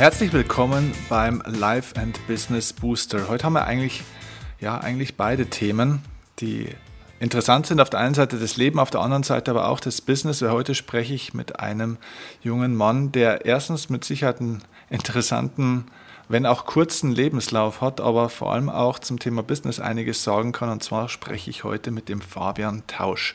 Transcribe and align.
Herzlich 0.00 0.32
willkommen 0.32 0.94
beim 1.10 1.42
Life 1.44 1.94
and 2.00 2.26
Business 2.26 2.72
Booster. 2.72 3.28
Heute 3.28 3.44
haben 3.44 3.52
wir 3.52 3.66
eigentlich, 3.66 4.02
ja, 4.58 4.78
eigentlich 4.78 5.18
beide 5.18 5.44
Themen, 5.44 6.00
die 6.38 6.70
interessant 7.18 7.66
sind. 7.66 7.82
Auf 7.82 7.90
der 7.90 8.00
einen 8.00 8.14
Seite 8.14 8.38
das 8.38 8.56
Leben, 8.56 8.78
auf 8.78 8.88
der 8.88 9.02
anderen 9.02 9.24
Seite 9.24 9.50
aber 9.50 9.68
auch 9.68 9.78
das 9.78 10.00
Business. 10.00 10.40
Heute 10.40 10.74
spreche 10.74 11.12
ich 11.12 11.34
mit 11.34 11.60
einem 11.60 11.98
jungen 12.40 12.74
Mann, 12.76 13.12
der 13.12 13.44
erstens 13.44 13.90
mit 13.90 14.02
Sicherheit 14.04 14.40
einen 14.40 14.62
interessanten, 14.88 15.84
wenn 16.30 16.46
auch 16.46 16.64
kurzen 16.64 17.12
Lebenslauf 17.12 17.82
hat, 17.82 18.00
aber 18.00 18.30
vor 18.30 18.54
allem 18.54 18.70
auch 18.70 19.00
zum 19.00 19.18
Thema 19.18 19.42
Business 19.42 19.80
einiges 19.80 20.24
sagen 20.24 20.52
kann. 20.52 20.70
Und 20.70 20.82
zwar 20.82 21.10
spreche 21.10 21.50
ich 21.50 21.62
heute 21.62 21.90
mit 21.90 22.08
dem 22.08 22.22
Fabian 22.22 22.84
Tausch. 22.86 23.34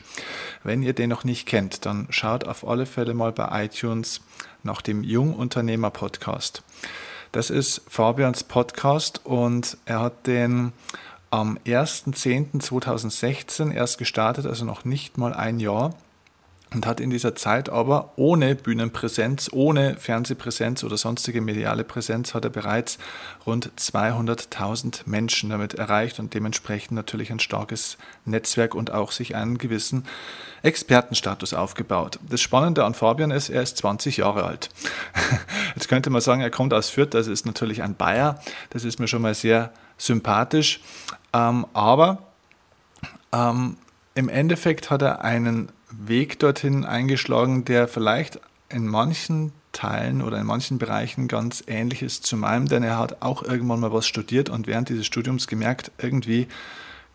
Wenn 0.64 0.82
ihr 0.82 0.94
den 0.94 1.10
noch 1.10 1.22
nicht 1.22 1.46
kennt, 1.46 1.86
dann 1.86 2.08
schaut 2.10 2.44
auf 2.44 2.66
alle 2.66 2.86
Fälle 2.86 3.14
mal 3.14 3.30
bei 3.30 3.66
iTunes 3.66 4.20
nach 4.66 4.82
dem 4.82 5.02
Jungunternehmer 5.02 5.90
Podcast. 5.90 6.62
Das 7.32 7.48
ist 7.48 7.80
Fabians 7.88 8.44
Podcast 8.44 9.24
und 9.24 9.78
er 9.86 10.00
hat 10.00 10.26
den 10.26 10.74
am 11.30 11.56
1.10.2016 11.66 13.72
erst 13.72 13.96
gestartet, 13.98 14.44
also 14.46 14.66
noch 14.66 14.84
nicht 14.84 15.18
mal 15.18 15.32
ein 15.32 15.60
Jahr 15.60 15.94
und 16.74 16.84
hat 16.84 16.98
in 16.98 17.10
dieser 17.10 17.36
Zeit 17.36 17.68
aber 17.68 18.12
ohne 18.16 18.56
Bühnenpräsenz, 18.56 19.50
ohne 19.52 19.96
Fernsehpräsenz 19.96 20.82
oder 20.82 20.96
sonstige 20.96 21.40
mediale 21.40 21.84
Präsenz 21.84 22.34
hat 22.34 22.44
er 22.44 22.50
bereits 22.50 22.98
rund 23.46 23.70
200.000 23.78 25.02
Menschen 25.06 25.50
damit 25.50 25.74
erreicht 25.74 26.18
und 26.18 26.34
dementsprechend 26.34 26.92
natürlich 26.92 27.30
ein 27.30 27.38
starkes 27.38 27.98
Netzwerk 28.24 28.74
und 28.74 28.90
auch 28.90 29.12
sich 29.12 29.36
einen 29.36 29.58
gewissen 29.58 30.04
Expertenstatus 30.62 31.54
aufgebaut. 31.54 32.18
Das 32.28 32.40
Spannende 32.40 32.84
an 32.84 32.94
Fabian 32.94 33.30
ist, 33.30 33.48
er 33.48 33.62
ist 33.62 33.76
20 33.78 34.16
Jahre 34.16 34.42
alt. 34.42 34.70
Jetzt 35.76 35.88
könnte 35.88 36.10
man 36.10 36.20
sagen, 36.20 36.40
er 36.40 36.50
kommt 36.50 36.74
aus 36.74 36.90
Fürth, 36.90 37.14
also 37.14 37.30
ist 37.30 37.46
natürlich 37.46 37.82
ein 37.84 37.94
Bayer. 37.94 38.40
Das 38.70 38.84
ist 38.84 38.98
mir 38.98 39.06
schon 39.06 39.22
mal 39.22 39.34
sehr 39.34 39.72
sympathisch. 39.98 40.80
Ähm, 41.32 41.64
aber 41.74 42.24
ähm, 43.32 43.76
im 44.16 44.28
Endeffekt 44.28 44.90
hat 44.90 45.02
er 45.02 45.22
einen 45.22 45.70
Weg 45.90 46.38
dorthin 46.38 46.84
eingeschlagen, 46.84 47.64
der 47.64 47.88
vielleicht 47.88 48.40
in 48.68 48.86
manchen 48.86 49.52
Teilen 49.72 50.22
oder 50.22 50.38
in 50.38 50.46
manchen 50.46 50.78
Bereichen 50.78 51.28
ganz 51.28 51.62
ähnlich 51.66 52.02
ist 52.02 52.24
zu 52.24 52.36
meinem, 52.36 52.66
denn 52.66 52.82
er 52.82 52.98
hat 52.98 53.22
auch 53.22 53.42
irgendwann 53.42 53.80
mal 53.80 53.92
was 53.92 54.06
studiert 54.06 54.48
und 54.48 54.66
während 54.66 54.88
dieses 54.88 55.06
Studiums 55.06 55.46
gemerkt, 55.46 55.92
irgendwie 55.98 56.48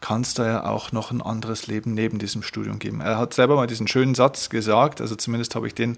kann 0.02 0.22
es 0.22 0.34
da 0.34 0.46
ja 0.46 0.64
auch 0.66 0.92
noch 0.92 1.12
ein 1.12 1.22
anderes 1.22 1.68
Leben 1.68 1.94
neben 1.94 2.18
diesem 2.18 2.42
Studium 2.42 2.80
geben. 2.80 3.02
Er 3.02 3.20
hat 3.20 3.34
selber 3.34 3.56
mal 3.56 3.68
diesen 3.68 3.88
schönen 3.88 4.16
Satz 4.16 4.50
gesagt, 4.50 5.00
also 5.00 5.16
zumindest 5.16 5.56
habe 5.56 5.68
ich 5.68 5.76
den 5.76 5.98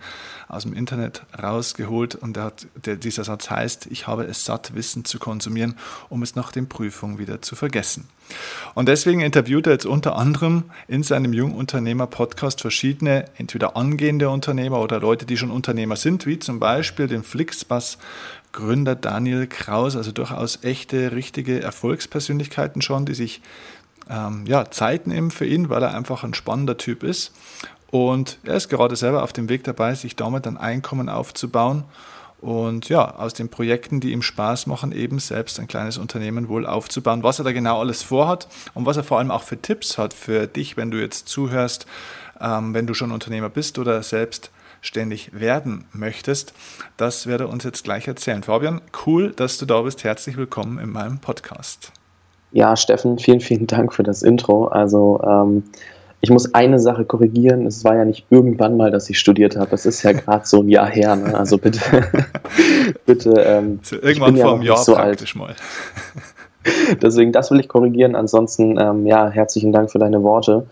aus 0.50 0.64
dem 0.64 0.74
Internet 0.74 1.24
rausgeholt 1.42 2.16
und 2.16 2.38
hat, 2.38 2.68
der, 2.76 2.98
dieser 2.98 3.24
Satz 3.24 3.50
heißt, 3.50 3.88
ich 3.90 4.06
habe 4.06 4.26
es 4.26 4.44
satt, 4.44 4.76
Wissen 4.76 5.06
zu 5.06 5.20
konsumieren, 5.20 5.76
um 6.10 6.22
es 6.22 6.36
nach 6.36 6.52
den 6.52 6.68
Prüfungen 6.68 7.18
wieder 7.18 7.42
zu 7.42 7.56
vergessen. 7.56 8.10
Und 8.74 8.88
deswegen 8.88 9.22
interviewt 9.22 9.68
er 9.68 9.74
jetzt 9.74 9.86
unter 9.86 10.16
anderem 10.16 10.64
in 10.88 11.04
seinem 11.04 11.34
Jungunternehmer-Podcast 11.34 12.62
verschiedene, 12.62 13.26
entweder 13.38 13.76
angehende 13.78 14.30
Unternehmer 14.30 14.80
oder 14.82 15.00
Leute, 15.00 15.26
die 15.26 15.38
schon 15.38 15.52
Unternehmer 15.52 15.96
sind, 15.96 16.26
wie 16.26 16.40
zum 16.40 16.60
Beispiel 16.60 17.08
den 17.08 17.24
Flixbus 17.24 17.98
Gründer 18.52 18.96
Daniel 18.96 19.48
Kraus, 19.48 19.96
also 19.96 20.12
durchaus 20.12 20.64
echte, 20.64 21.12
richtige 21.12 21.62
Erfolgspersönlichkeiten 21.62 22.82
schon, 22.82 23.06
die 23.06 23.16
sich 23.16 23.42
ähm, 24.10 24.46
ja, 24.46 24.70
Zeit 24.72 25.08
nehmen 25.08 25.32
für 25.32 25.46
ihn, 25.46 25.70
weil 25.70 25.84
er 25.84 25.94
einfach 25.94 26.24
ein 26.24 26.34
spannender 26.34 26.78
Typ 26.78 27.04
ist. 27.04 27.34
Und 27.92 28.40
er 28.44 28.56
ist 28.56 28.70
gerade 28.70 28.96
selber 28.96 29.24
auf 29.24 29.34
dem 29.34 29.50
Weg 29.50 29.64
dabei, 29.64 29.94
sich 29.94 30.16
damit 30.16 30.48
ein 30.48 30.58
Einkommen 30.58 31.10
aufzubauen 31.10 31.84
und 32.44 32.90
ja, 32.90 33.16
aus 33.16 33.34
den 33.34 33.48
Projekten, 33.48 34.02
die 34.02 34.12
ihm 34.12 34.22
Spaß 34.22 34.68
machen, 34.68 34.92
eben 34.92 35.20
selbst 35.20 35.62
ein 35.62 35.68
kleines 35.68 35.98
Unternehmen 35.98 36.50
wohl 36.50 36.66
aufzubauen. 36.66 37.24
Was 37.24 37.40
er 37.40 37.46
da 37.46 37.54
genau 37.54 37.80
alles 37.80 38.04
vorhat 38.04 38.50
und 38.74 38.86
was 38.86 38.98
er 38.98 39.06
vor 39.06 39.20
allem 39.20 39.32
auch 39.32 39.44
für 39.44 39.62
Tipps 39.62 39.98
hat 39.98 40.14
für 40.14 40.46
dich, 40.46 40.76
wenn 40.76 40.92
du 40.92 41.00
jetzt 41.00 41.30
zuhörst, 41.30 41.86
ähm, 42.42 42.74
wenn 42.74 42.86
du 42.86 42.94
schon 42.94 43.14
Unternehmer 43.14 43.50
bist 43.50 43.80
oder 43.80 44.04
selbst 44.04 44.52
ständig 44.82 45.40
werden 45.40 45.86
möchtest, 45.94 46.54
das 46.98 47.28
werde 47.28 47.46
er 47.46 47.50
uns 47.50 47.64
jetzt 47.64 47.86
gleich 47.86 48.10
erzählen. 48.10 48.44
Fabian, 48.44 48.82
cool, 49.06 49.32
dass 49.32 49.58
du 49.58 49.66
da 49.66 49.82
bist. 49.82 50.04
Herzlich 50.04 50.36
willkommen 50.36 50.80
in 50.80 50.90
meinem 50.90 51.20
Podcast. 51.20 51.94
Ja, 52.54 52.78
Steffen, 52.78 53.18
vielen, 53.18 53.40
vielen 53.40 53.66
Dank 53.66 53.94
für 53.94 54.04
das 54.04 54.22
Intro. 54.22 54.68
Also 54.68 55.20
ähm, 55.28 55.64
ich 56.22 56.30
muss 56.30 56.54
eine 56.54 56.80
Sache 56.80 57.04
korrigieren. 57.04 57.66
Es 57.66 57.84
war 57.84 57.96
ja 57.96 58.06
nicht 58.06 58.28
irgendwann 58.30 58.78
mal, 58.78 58.92
dass 58.92 59.10
ich 59.10 59.20
studiert 59.20 59.58
habe. 59.58 59.74
Es 59.74 59.88
ist 59.88 60.04
ja 60.04 60.14
gerade 60.14 60.46
so 60.46 60.62
ein 60.62 60.70
Jahr 60.70 60.88
her. 60.88 61.16
Ne? 61.16 61.36
Also 61.38 61.58
bitte, 61.58 61.82
bitte. 63.06 63.32
Ähm, 63.32 63.80
irgendwann 63.92 64.38
vor 64.38 64.54
einem 64.54 64.62
Jahr 64.62 64.78
so 64.78 64.94
praktisch 64.94 65.36
alt. 65.36 65.48
mal. 65.48 65.56
Deswegen, 67.02 67.32
das 67.32 67.50
will 67.50 67.60
ich 67.60 67.68
korrigieren. 67.68 68.16
Ansonsten, 68.16 68.80
ähm, 68.80 69.08
ja, 69.08 69.30
herzlichen 69.30 69.72
Dank 69.72 69.92
für 69.92 70.00
deine 70.00 70.22
Worte. 70.22 70.68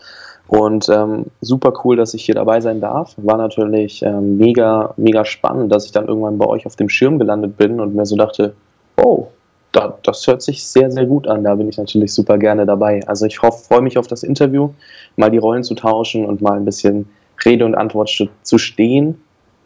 Und 0.47 0.87
ähm, 0.87 1.25
super 1.41 1.73
cool, 1.83 1.95
dass 1.97 2.13
ich 2.13 2.23
hier 2.23 2.35
dabei 2.35 2.61
sein 2.61 2.79
darf. 2.79 3.15
War 3.17 3.37
natürlich 3.37 4.03
ähm, 4.03 4.37
mega, 4.37 4.93
mega 4.97 5.25
spannend, 5.25 5.71
dass 5.71 5.85
ich 5.85 5.91
dann 5.91 6.07
irgendwann 6.07 6.37
bei 6.37 6.45
euch 6.45 6.65
auf 6.67 6.75
dem 6.75 6.89
Schirm 6.89 7.17
gelandet 7.17 7.57
bin 7.57 7.79
und 7.79 7.95
mir 7.95 8.05
so 8.05 8.15
dachte, 8.15 8.53
oh, 8.97 9.27
da, 9.71 9.97
das 10.03 10.27
hört 10.27 10.41
sich 10.41 10.63
sehr, 10.63 10.91
sehr 10.91 11.05
gut 11.05 11.27
an. 11.27 11.43
Da 11.43 11.55
bin 11.55 11.69
ich 11.69 11.77
natürlich 11.77 12.13
super 12.13 12.37
gerne 12.37 12.65
dabei. 12.65 13.01
Also 13.07 13.25
ich 13.25 13.39
freue 13.39 13.81
mich 13.81 13.97
auf 13.97 14.07
das 14.07 14.23
Interview, 14.23 14.73
mal 15.15 15.31
die 15.31 15.37
Rollen 15.37 15.63
zu 15.63 15.75
tauschen 15.75 16.25
und 16.25 16.41
mal 16.41 16.57
ein 16.57 16.65
bisschen 16.65 17.09
Rede 17.43 17.65
und 17.65 17.75
Antwort 17.75 18.09
zu 18.43 18.57
stehen, 18.57 19.21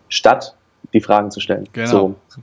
statt 0.09 0.55
die 0.93 1.01
Fragen 1.01 1.31
zu 1.31 1.39
stellen. 1.39 1.67
Genau. 1.73 1.87
So. 1.87 2.41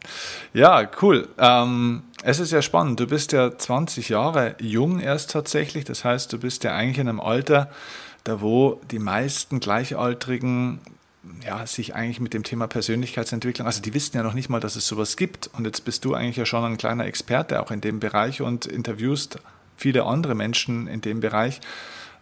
Ja, 0.53 0.89
cool. 1.01 1.29
Ähm, 1.39 2.03
es 2.25 2.41
ist 2.41 2.53
ja 2.53 2.63
spannend. 2.63 3.01
Du 3.01 3.07
bist 3.07 3.33
ja 3.33 3.57
20 3.57 4.09
Jahre 4.09 4.57
jung 4.61 5.01
erst 5.01 5.31
tatsächlich. 5.31 5.85
Das 5.85 6.05
heißt, 6.05 6.33
du 6.33 6.39
bist 6.39 6.65
ja 6.65 6.75
eigentlich 6.75 6.99
in 6.99 7.09
einem 7.09 7.21
Alter, 7.21 7.71
da 8.25 8.41
wo 8.41 8.81
die 8.91 8.99
meisten 8.99 9.61
Gleichaltrigen 9.61 10.81
ja, 11.45 11.67
sich 11.67 11.95
eigentlich 11.95 12.21
mit 12.21 12.35
dem 12.35 12.43
Thema 12.43 12.67
Persönlichkeitsentwicklung, 12.67 13.67
also 13.67 13.81
die 13.81 13.95
wissen 13.95 14.17
ja 14.17 14.23
noch 14.23 14.35
nicht 14.35 14.49
mal, 14.49 14.61
dass 14.61 14.77
es 14.77 14.87
sowas 14.87 15.17
gibt. 15.17 15.51
Und 15.53 15.65
jetzt 15.65 15.85
bist 15.85 16.05
du 16.05 16.15
eigentlich 16.15 16.37
ja 16.37 16.47
schon 16.47 16.65
ein 16.65 16.79
kleiner 16.79 17.07
Experte 17.07 17.63
auch 17.63 17.71
in 17.71 17.81
dem 17.81 18.01
Bereich 18.01 18.43
und 18.43 18.67
interviewst 18.67 19.39
viele 19.77 20.05
andere 20.05 20.35
Menschen 20.35 20.87
in 20.89 21.01
dem 21.01 21.21
Bereich. 21.21 21.61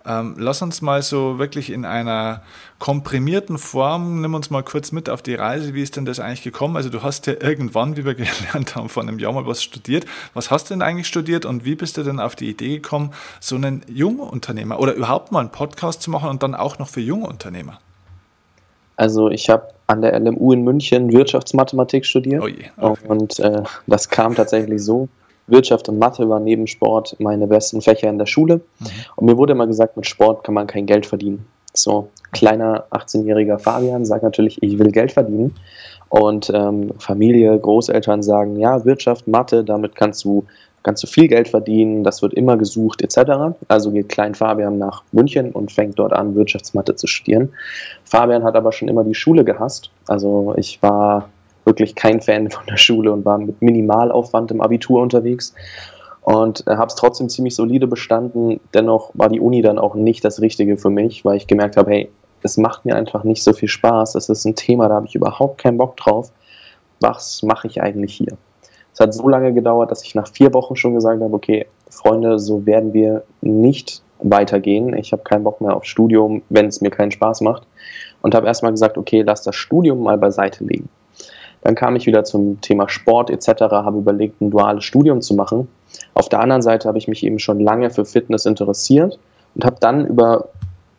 Ähm, 0.07 0.37
lass 0.39 0.63
uns 0.63 0.81
mal 0.81 1.03
so 1.03 1.39
wirklich 1.39 1.69
in 1.71 1.85
einer 1.85 2.43
komprimierten 2.79 3.59
Form, 3.59 4.23
nimm 4.23 4.33
uns 4.35 4.49
mal 4.49 4.63
kurz 4.63 4.93
mit 4.93 5.11
auf 5.11 5.21
die 5.21 5.35
Reise, 5.35 5.75
wie 5.75 5.83
ist 5.83 5.97
denn 5.97 6.07
das 6.07 6.21
eigentlich 6.21 6.43
gekommen? 6.43 6.77
Also 6.77 6.89
du 6.89 7.03
hast 7.03 7.27
ja 7.27 7.35
irgendwann, 7.39 7.99
wie 7.99 8.07
wir 8.07 8.15
gelernt 8.17 8.77
haben, 8.77 8.89
vor 8.89 9.03
einem 9.03 9.19
Jahr 9.19 9.33
mal 9.33 9.47
was 9.47 9.63
studiert. 9.63 10.07
Was 10.33 10.51
hast 10.51 10.71
du 10.71 10.75
denn 10.75 10.83
eigentlich 10.83 11.07
studiert 11.07 11.45
und 11.45 11.67
wie 11.67 11.75
bist 11.75 11.99
du 11.99 12.03
denn 12.03 12.19
auf 12.19 12.35
die 12.35 12.49
Idee 12.49 12.77
gekommen, 12.77 13.13
so 13.41 13.57
einen 13.57 13.83
Jungunternehmer 13.89 14.79
oder 14.79 14.95
überhaupt 14.95 15.33
mal 15.33 15.41
einen 15.41 15.53
Podcast 15.53 16.01
zu 16.01 16.11
machen 16.11 16.31
und 16.31 16.43
dann 16.43 16.55
auch 16.55 16.79
noch 16.79 16.89
für 16.89 17.01
junge 17.01 17.27
Unternehmer? 17.27 17.79
Also 19.01 19.31
ich 19.31 19.49
habe 19.49 19.69
an 19.87 20.03
der 20.03 20.21
LMU 20.21 20.53
in 20.53 20.63
München 20.63 21.11
Wirtschaftsmathematik 21.11 22.05
studiert. 22.05 22.43
Oh 22.43 22.49
je, 22.49 22.67
okay. 22.77 23.09
Und 23.09 23.41
äh, 23.41 23.63
das 23.87 24.11
kam 24.11 24.35
tatsächlich 24.35 24.85
so. 24.85 25.09
Wirtschaft 25.47 25.89
und 25.89 25.99
Mathe 25.99 26.29
waren 26.29 26.45
neben 26.45 26.67
Sport 26.67 27.17
meine 27.19 27.47
besten 27.47 27.81
Fächer 27.81 28.11
in 28.11 28.19
der 28.19 28.27
Schule. 28.27 28.57
Mhm. 28.57 28.87
Und 29.17 29.25
mir 29.25 29.39
wurde 29.39 29.55
immer 29.55 29.67
gesagt, 29.67 29.97
mit 29.97 30.07
Sport 30.07 30.45
kann 30.45 30.53
man 30.53 30.67
kein 30.67 30.85
Geld 30.85 31.07
verdienen. 31.07 31.47
So, 31.73 32.11
kleiner 32.33 32.85
18-jähriger 32.91 33.59
Fabian 33.59 34.05
sagt 34.05 34.23
natürlich, 34.23 34.63
ich 34.63 34.79
will 34.79 34.93
Geld 34.93 35.13
verdienen. 35.13 35.55
Und 36.11 36.51
ähm, 36.53 36.93
Familie, 36.99 37.59
Großeltern 37.59 38.23
sagen, 38.23 38.57
ja, 38.57 38.85
Wirtschaft, 38.85 39.27
Mathe, 39.27 39.65
damit 39.65 39.97
kannst 39.97 40.25
du 40.25 40.45
kannst 40.83 41.03
du 41.03 41.07
viel 41.07 41.29
Geld 41.29 41.49
verdienen, 41.49 42.05
das 42.05 42.23
wird 42.23 42.35
immer 42.35 42.57
gesucht 42.57 43.03
etc. 43.03 43.55
Also 43.69 43.91
geht 43.91 44.09
Klein 44.09 44.35
Fabian 44.35 44.79
nach 44.79 45.03
München 45.13 45.53
und 45.53 45.73
fängt 45.73 45.99
dort 45.99 46.13
an, 46.13 46.35
Wirtschaftsmathe 46.35 46.97
zu 46.97 47.07
studieren. 47.07 47.53
Fabian 48.05 48.45
hat 48.45 48.57
aber 48.57 48.73
schon 48.73 48.89
immer 48.89 49.05
die 49.05 49.15
Schule 49.15 49.45
gehasst. 49.45 49.91
Also 50.07 50.55
ich 50.57 50.83
war 50.83 51.29
wirklich 51.65 51.95
kein 51.95 52.21
Fan 52.21 52.51
von 52.51 52.65
der 52.67 52.79
Schule 52.79 53.13
und 53.13 53.25
war 53.25 53.39
mit 53.39 53.61
Minimalaufwand 53.61 54.51
im 54.51 54.61
Abitur 54.61 55.03
unterwegs 55.03 55.55
und 56.23 56.65
habe 56.67 56.87
es 56.87 56.95
trotzdem 56.95 57.29
ziemlich 57.29 57.55
solide 57.55 57.87
bestanden. 57.87 58.61
Dennoch 58.75 59.11
war 59.15 59.29
die 59.29 59.41
Uni 59.41 59.63
dann 59.63 59.79
auch 59.79 59.95
nicht 59.95 60.25
das 60.25 60.41
Richtige 60.41 60.77
für 60.77 60.91
mich, 60.91 61.25
weil 61.25 61.37
ich 61.37 61.47
gemerkt 61.47 61.77
habe, 61.77 61.91
hey, 61.91 62.11
es 62.43 62.57
macht 62.57 62.87
mir 62.87 62.97
einfach 62.97 63.23
nicht 63.25 63.43
so 63.43 63.53
viel 63.53 63.69
Spaß. 63.69 64.15
Es 64.15 64.31
ist 64.31 64.47
ein 64.47 64.55
Thema, 64.55 64.89
da 64.89 64.95
habe 64.95 65.07
ich 65.07 65.15
überhaupt 65.15 65.59
keinen 65.59 65.77
Bock 65.77 65.97
drauf. 65.99 66.33
Was 67.01 67.43
mache 67.43 67.67
ich 67.67 67.83
eigentlich 67.83 68.15
hier? 68.15 68.37
Es 69.01 69.07
hat 69.07 69.15
so 69.15 69.31
lange 69.31 69.55
gedauert, 69.55 69.91
dass 69.91 70.05
ich 70.05 70.15
nach 70.15 70.29
vier 70.29 70.53
Wochen 70.53 70.77
schon 70.77 70.93
gesagt 70.93 71.23
habe, 71.23 71.35
okay, 71.35 71.65
Freunde, 71.89 72.39
so 72.39 72.67
werden 72.67 72.93
wir 72.93 73.23
nicht 73.41 74.03
weitergehen. 74.19 74.95
Ich 74.95 75.13
habe 75.13 75.23
keinen 75.23 75.43
Bock 75.43 75.63
mehr 75.63 75.75
auf 75.75 75.87
Studium, 75.87 76.43
wenn 76.51 76.67
es 76.67 76.83
mir 76.83 76.91
keinen 76.91 77.11
Spaß 77.11 77.41
macht. 77.41 77.63
Und 78.21 78.35
habe 78.35 78.47
erstmal 78.47 78.73
gesagt, 78.73 78.99
okay, 78.99 79.23
lass 79.23 79.43
das 79.43 79.57
Studium 79.57 80.03
mal 80.03 80.19
beiseite 80.19 80.65
legen. 80.65 80.91
Dann 81.63 81.77
kam 81.77 81.97
ich 81.97 82.05
wieder 82.05 82.25
zum 82.25 82.61
Thema 82.61 82.91
Sport 82.91 83.31
etc., 83.31 83.63
habe 83.71 83.97
überlegt, 83.97 84.43
ein 84.43 84.51
duales 84.51 84.85
Studium 84.85 85.23
zu 85.23 85.33
machen. 85.33 85.69
Auf 86.13 86.29
der 86.29 86.41
anderen 86.41 86.61
Seite 86.61 86.87
habe 86.87 86.99
ich 86.99 87.09
mich 87.09 87.25
eben 87.25 87.39
schon 87.39 87.59
lange 87.59 87.89
für 87.89 88.05
Fitness 88.05 88.45
interessiert 88.45 89.19
und 89.55 89.65
habe 89.65 89.77
dann 89.81 90.05
über 90.05 90.51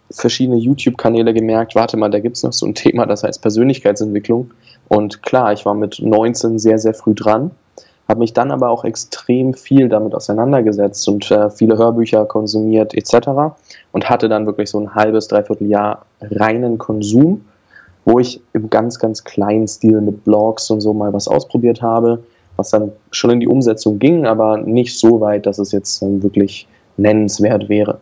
verschiedene 0.09 0.57
YouTube-Kanäle 0.57 1.36
gemerkt, 1.36 1.75
warte 1.75 1.98
mal, 1.98 2.09
da 2.09 2.19
gibt 2.19 2.38
es 2.38 2.42
noch 2.42 2.51
so 2.51 2.65
ein 2.65 2.74
Thema, 2.74 3.06
das 3.06 3.24
heißt 3.24 3.44
Persönlichkeitsentwicklung 3.44 4.50
Und 4.88 5.21
klar, 5.21 5.53
ich 5.53 5.68
war 5.68 5.75
mit 5.75 6.00
19 6.01 6.57
sehr, 6.57 6.80
sehr 6.80 6.95
früh 6.95 7.13
dran, 7.13 7.51
habe 8.12 8.19
mich 8.19 8.34
dann 8.34 8.52
aber 8.52 8.69
auch 8.69 8.84
extrem 8.84 9.54
viel 9.54 9.88
damit 9.88 10.13
auseinandergesetzt 10.13 11.08
und 11.08 11.31
äh, 11.31 11.50
viele 11.50 11.78
Hörbücher 11.78 12.25
konsumiert 12.25 12.94
etc. 12.94 13.56
und 13.94 14.10
hatte 14.10 14.28
dann 14.28 14.46
wirklich 14.46 14.69
so 14.69 14.80
ein 14.80 14.94
halbes, 14.94 15.30
dreiviertel 15.30 15.68
Jahr 15.68 16.06
reinen 16.19 16.78
Konsum, 16.78 17.46
wo 18.04 18.19
ich 18.19 18.42
im 18.52 18.69
ganz, 18.69 19.00
ganz 19.00 19.24
kleinen 19.24 19.66
Stil 19.68 20.02
mit 20.02 20.25
Blogs 20.25 20.69
und 20.69 20.81
so 20.81 20.94
mal 20.94 21.13
was 21.13 21.30
ausprobiert 21.30 21.81
habe, 21.81 22.22
was 22.58 22.72
dann 22.72 22.92
schon 23.12 23.31
in 23.31 23.40
die 23.40 23.48
Umsetzung 23.48 23.98
ging, 23.98 24.25
aber 24.25 24.58
nicht 24.58 25.00
so 25.00 25.22
weit, 25.22 25.46
dass 25.46 25.58
es 25.58 25.72
jetzt 25.72 26.02
ähm, 26.02 26.22
wirklich 26.22 26.68
nennenswert 26.98 27.69
wäre. 27.69 28.00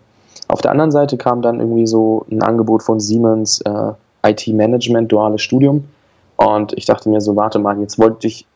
Auf 0.48 0.62
der 0.62 0.72
anderen 0.72 0.92
Seite 0.92 1.18
kam 1.18 1.44
dann 1.44 1.60
irgendwie 1.60 1.86
so 1.86 2.26
ein 2.32 2.42
Angebot 2.42 2.82
von 2.82 3.00
Siemens 3.00 3.62
äh, 3.62 3.92
IT-Management, 4.24 5.12
duales 5.12 5.44
Studium. 5.44 5.86
Und 6.38 6.74
ich 6.74 6.86
dachte 6.86 7.10
mir 7.10 7.22
so, 7.22 7.36
warte 7.36 7.60
mal, 7.60 7.80
jetzt 7.80 8.00
wollte 8.00 8.26
ich 8.26 8.48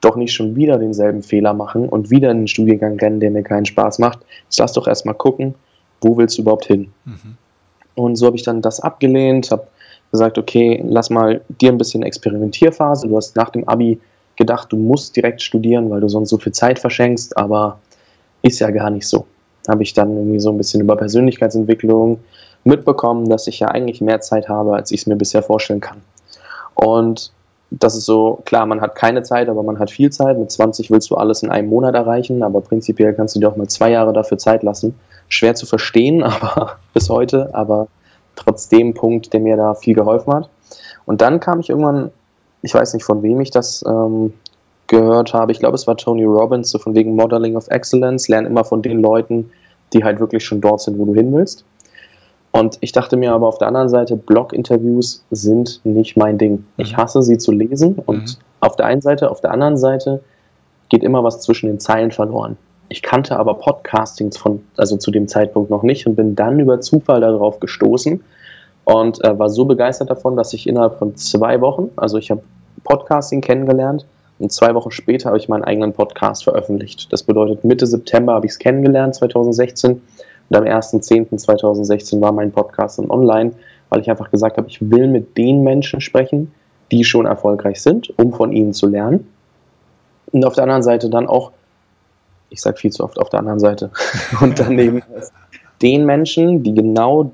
doch 0.00 0.16
nicht 0.16 0.32
schon 0.32 0.56
wieder 0.56 0.78
denselben 0.78 1.22
Fehler 1.22 1.52
machen 1.52 1.88
und 1.88 2.10
wieder 2.10 2.30
in 2.30 2.38
einen 2.38 2.48
Studiengang 2.48 2.98
rennen, 2.98 3.20
der 3.20 3.30
mir 3.30 3.42
keinen 3.42 3.66
Spaß 3.66 3.98
macht. 3.98 4.20
Jetzt 4.44 4.58
lass 4.58 4.72
doch 4.72 4.86
erstmal 4.86 5.14
gucken, 5.14 5.54
wo 6.00 6.16
willst 6.16 6.38
du 6.38 6.42
überhaupt 6.42 6.66
hin? 6.66 6.92
Mhm. 7.04 7.36
Und 7.94 8.16
so 8.16 8.26
habe 8.26 8.36
ich 8.36 8.42
dann 8.42 8.62
das 8.62 8.80
abgelehnt, 8.80 9.50
habe 9.50 9.66
gesagt, 10.10 10.38
okay, 10.38 10.82
lass 10.86 11.10
mal 11.10 11.42
dir 11.60 11.70
ein 11.70 11.78
bisschen 11.78 12.02
Experimentierphase. 12.02 13.08
Du 13.08 13.16
hast 13.16 13.36
nach 13.36 13.50
dem 13.50 13.68
Abi 13.68 14.00
gedacht, 14.36 14.72
du 14.72 14.76
musst 14.76 15.16
direkt 15.16 15.42
studieren, 15.42 15.90
weil 15.90 16.00
du 16.00 16.08
sonst 16.08 16.30
so 16.30 16.38
viel 16.38 16.52
Zeit 16.52 16.78
verschenkst, 16.78 17.36
aber 17.36 17.78
ist 18.42 18.60
ja 18.60 18.70
gar 18.70 18.90
nicht 18.90 19.06
so. 19.06 19.26
Habe 19.68 19.82
ich 19.82 19.92
dann 19.92 20.16
irgendwie 20.16 20.40
so 20.40 20.50
ein 20.50 20.56
bisschen 20.56 20.80
über 20.80 20.96
Persönlichkeitsentwicklung 20.96 22.18
mitbekommen, 22.64 23.28
dass 23.28 23.46
ich 23.46 23.60
ja 23.60 23.68
eigentlich 23.68 24.00
mehr 24.00 24.20
Zeit 24.20 24.48
habe, 24.48 24.74
als 24.74 24.90
ich 24.90 25.02
es 25.02 25.06
mir 25.06 25.16
bisher 25.16 25.42
vorstellen 25.42 25.80
kann. 25.80 25.98
Und 26.74 27.32
das 27.70 27.94
ist 27.94 28.04
so, 28.04 28.42
klar, 28.44 28.66
man 28.66 28.80
hat 28.80 28.96
keine 28.96 29.22
Zeit, 29.22 29.48
aber 29.48 29.62
man 29.62 29.78
hat 29.78 29.90
viel 29.90 30.10
Zeit. 30.10 30.38
Mit 30.38 30.50
20 30.50 30.90
willst 30.90 31.08
du 31.10 31.14
alles 31.14 31.42
in 31.42 31.50
einem 31.50 31.68
Monat 31.68 31.94
erreichen, 31.94 32.42
aber 32.42 32.60
prinzipiell 32.60 33.14
kannst 33.14 33.36
du 33.36 33.40
dir 33.40 33.48
auch 33.48 33.56
mal 33.56 33.68
zwei 33.68 33.90
Jahre 33.90 34.12
dafür 34.12 34.38
Zeit 34.38 34.62
lassen. 34.64 34.98
Schwer 35.28 35.54
zu 35.54 35.66
verstehen, 35.66 36.22
aber 36.24 36.78
bis 36.94 37.08
heute, 37.08 37.54
aber 37.54 37.86
trotzdem 38.34 38.94
Punkt, 38.94 39.32
der 39.32 39.40
mir 39.40 39.56
da 39.56 39.74
viel 39.74 39.94
geholfen 39.94 40.34
hat. 40.34 40.50
Und 41.06 41.20
dann 41.20 41.38
kam 41.38 41.60
ich 41.60 41.70
irgendwann, 41.70 42.10
ich 42.62 42.74
weiß 42.74 42.94
nicht 42.94 43.04
von 43.04 43.22
wem 43.22 43.40
ich 43.40 43.50
das 43.50 43.84
ähm, 43.86 44.32
gehört 44.86 45.32
habe, 45.32 45.52
ich 45.52 45.60
glaube 45.60 45.76
es 45.76 45.86
war 45.86 45.96
Tony 45.96 46.24
Robbins, 46.24 46.70
so 46.70 46.78
von 46.78 46.94
wegen 46.94 47.14
Modeling 47.14 47.56
of 47.56 47.68
Excellence, 47.68 48.28
lern 48.28 48.46
immer 48.46 48.64
von 48.64 48.82
den 48.82 49.00
Leuten, 49.00 49.50
die 49.92 50.02
halt 50.02 50.18
wirklich 50.18 50.44
schon 50.44 50.60
dort 50.60 50.80
sind, 50.80 50.98
wo 50.98 51.04
du 51.04 51.14
hin 51.14 51.32
willst. 51.32 51.64
Und 52.52 52.78
ich 52.80 52.92
dachte 52.92 53.16
mir 53.16 53.32
aber 53.32 53.46
auf 53.46 53.58
der 53.58 53.68
anderen 53.68 53.88
Seite, 53.88 54.16
Blog-Interviews 54.16 55.24
sind 55.30 55.80
nicht 55.84 56.16
mein 56.16 56.36
Ding. 56.38 56.52
Mhm. 56.52 56.64
Ich 56.76 56.96
hasse 56.96 57.22
sie 57.22 57.38
zu 57.38 57.52
lesen 57.52 57.94
und 58.06 58.22
mhm. 58.22 58.36
auf 58.60 58.76
der 58.76 58.86
einen 58.86 59.00
Seite, 59.00 59.30
auf 59.30 59.40
der 59.40 59.52
anderen 59.52 59.76
Seite 59.76 60.20
geht 60.88 61.04
immer 61.04 61.22
was 61.22 61.40
zwischen 61.40 61.68
den 61.68 61.78
Zeilen 61.78 62.10
verloren. 62.10 62.56
Ich 62.88 63.02
kannte 63.02 63.38
aber 63.38 63.54
Podcastings 63.54 64.36
von, 64.36 64.64
also 64.76 64.96
zu 64.96 65.12
dem 65.12 65.28
Zeitpunkt 65.28 65.70
noch 65.70 65.84
nicht 65.84 66.08
und 66.08 66.16
bin 66.16 66.34
dann 66.34 66.58
über 66.58 66.80
Zufall 66.80 67.20
darauf 67.20 67.60
gestoßen 67.60 68.20
und 68.84 69.24
äh, 69.24 69.38
war 69.38 69.48
so 69.48 69.64
begeistert 69.64 70.10
davon, 70.10 70.36
dass 70.36 70.52
ich 70.52 70.66
innerhalb 70.66 70.98
von 70.98 71.14
zwei 71.14 71.60
Wochen, 71.60 71.90
also 71.94 72.18
ich 72.18 72.32
habe 72.32 72.42
Podcasting 72.82 73.40
kennengelernt 73.40 74.04
und 74.40 74.50
zwei 74.50 74.74
Wochen 74.74 74.90
später 74.90 75.28
habe 75.28 75.38
ich 75.38 75.48
meinen 75.48 75.62
eigenen 75.62 75.92
Podcast 75.92 76.42
veröffentlicht. 76.42 77.12
Das 77.12 77.22
bedeutet, 77.22 77.62
Mitte 77.62 77.86
September 77.86 78.32
habe 78.32 78.46
ich 78.46 78.52
es 78.52 78.58
kennengelernt, 78.58 79.14
2016 79.14 80.02
und 80.50 80.56
am 80.56 80.64
1.10.2016 80.64 82.20
war 82.20 82.32
mein 82.32 82.50
Podcast 82.50 82.98
dann 82.98 83.10
online, 83.10 83.52
weil 83.88 84.00
ich 84.00 84.10
einfach 84.10 84.30
gesagt 84.30 84.56
habe, 84.56 84.68
ich 84.68 84.90
will 84.90 85.06
mit 85.06 85.38
den 85.38 85.62
Menschen 85.62 86.00
sprechen, 86.00 86.52
die 86.90 87.04
schon 87.04 87.24
erfolgreich 87.24 87.80
sind, 87.80 88.12
um 88.18 88.32
von 88.32 88.52
ihnen 88.52 88.72
zu 88.72 88.88
lernen. 88.88 89.28
Und 90.32 90.44
auf 90.44 90.54
der 90.54 90.64
anderen 90.64 90.82
Seite 90.82 91.08
dann 91.08 91.28
auch, 91.28 91.52
ich 92.50 92.60
sage 92.60 92.78
viel 92.78 92.90
zu 92.90 93.04
oft 93.04 93.20
auf 93.20 93.28
der 93.28 93.38
anderen 93.38 93.60
Seite, 93.60 93.90
und 94.40 94.58
daneben 94.58 95.02
den 95.82 96.04
Menschen, 96.04 96.64
die 96.64 96.74
genau 96.74 97.30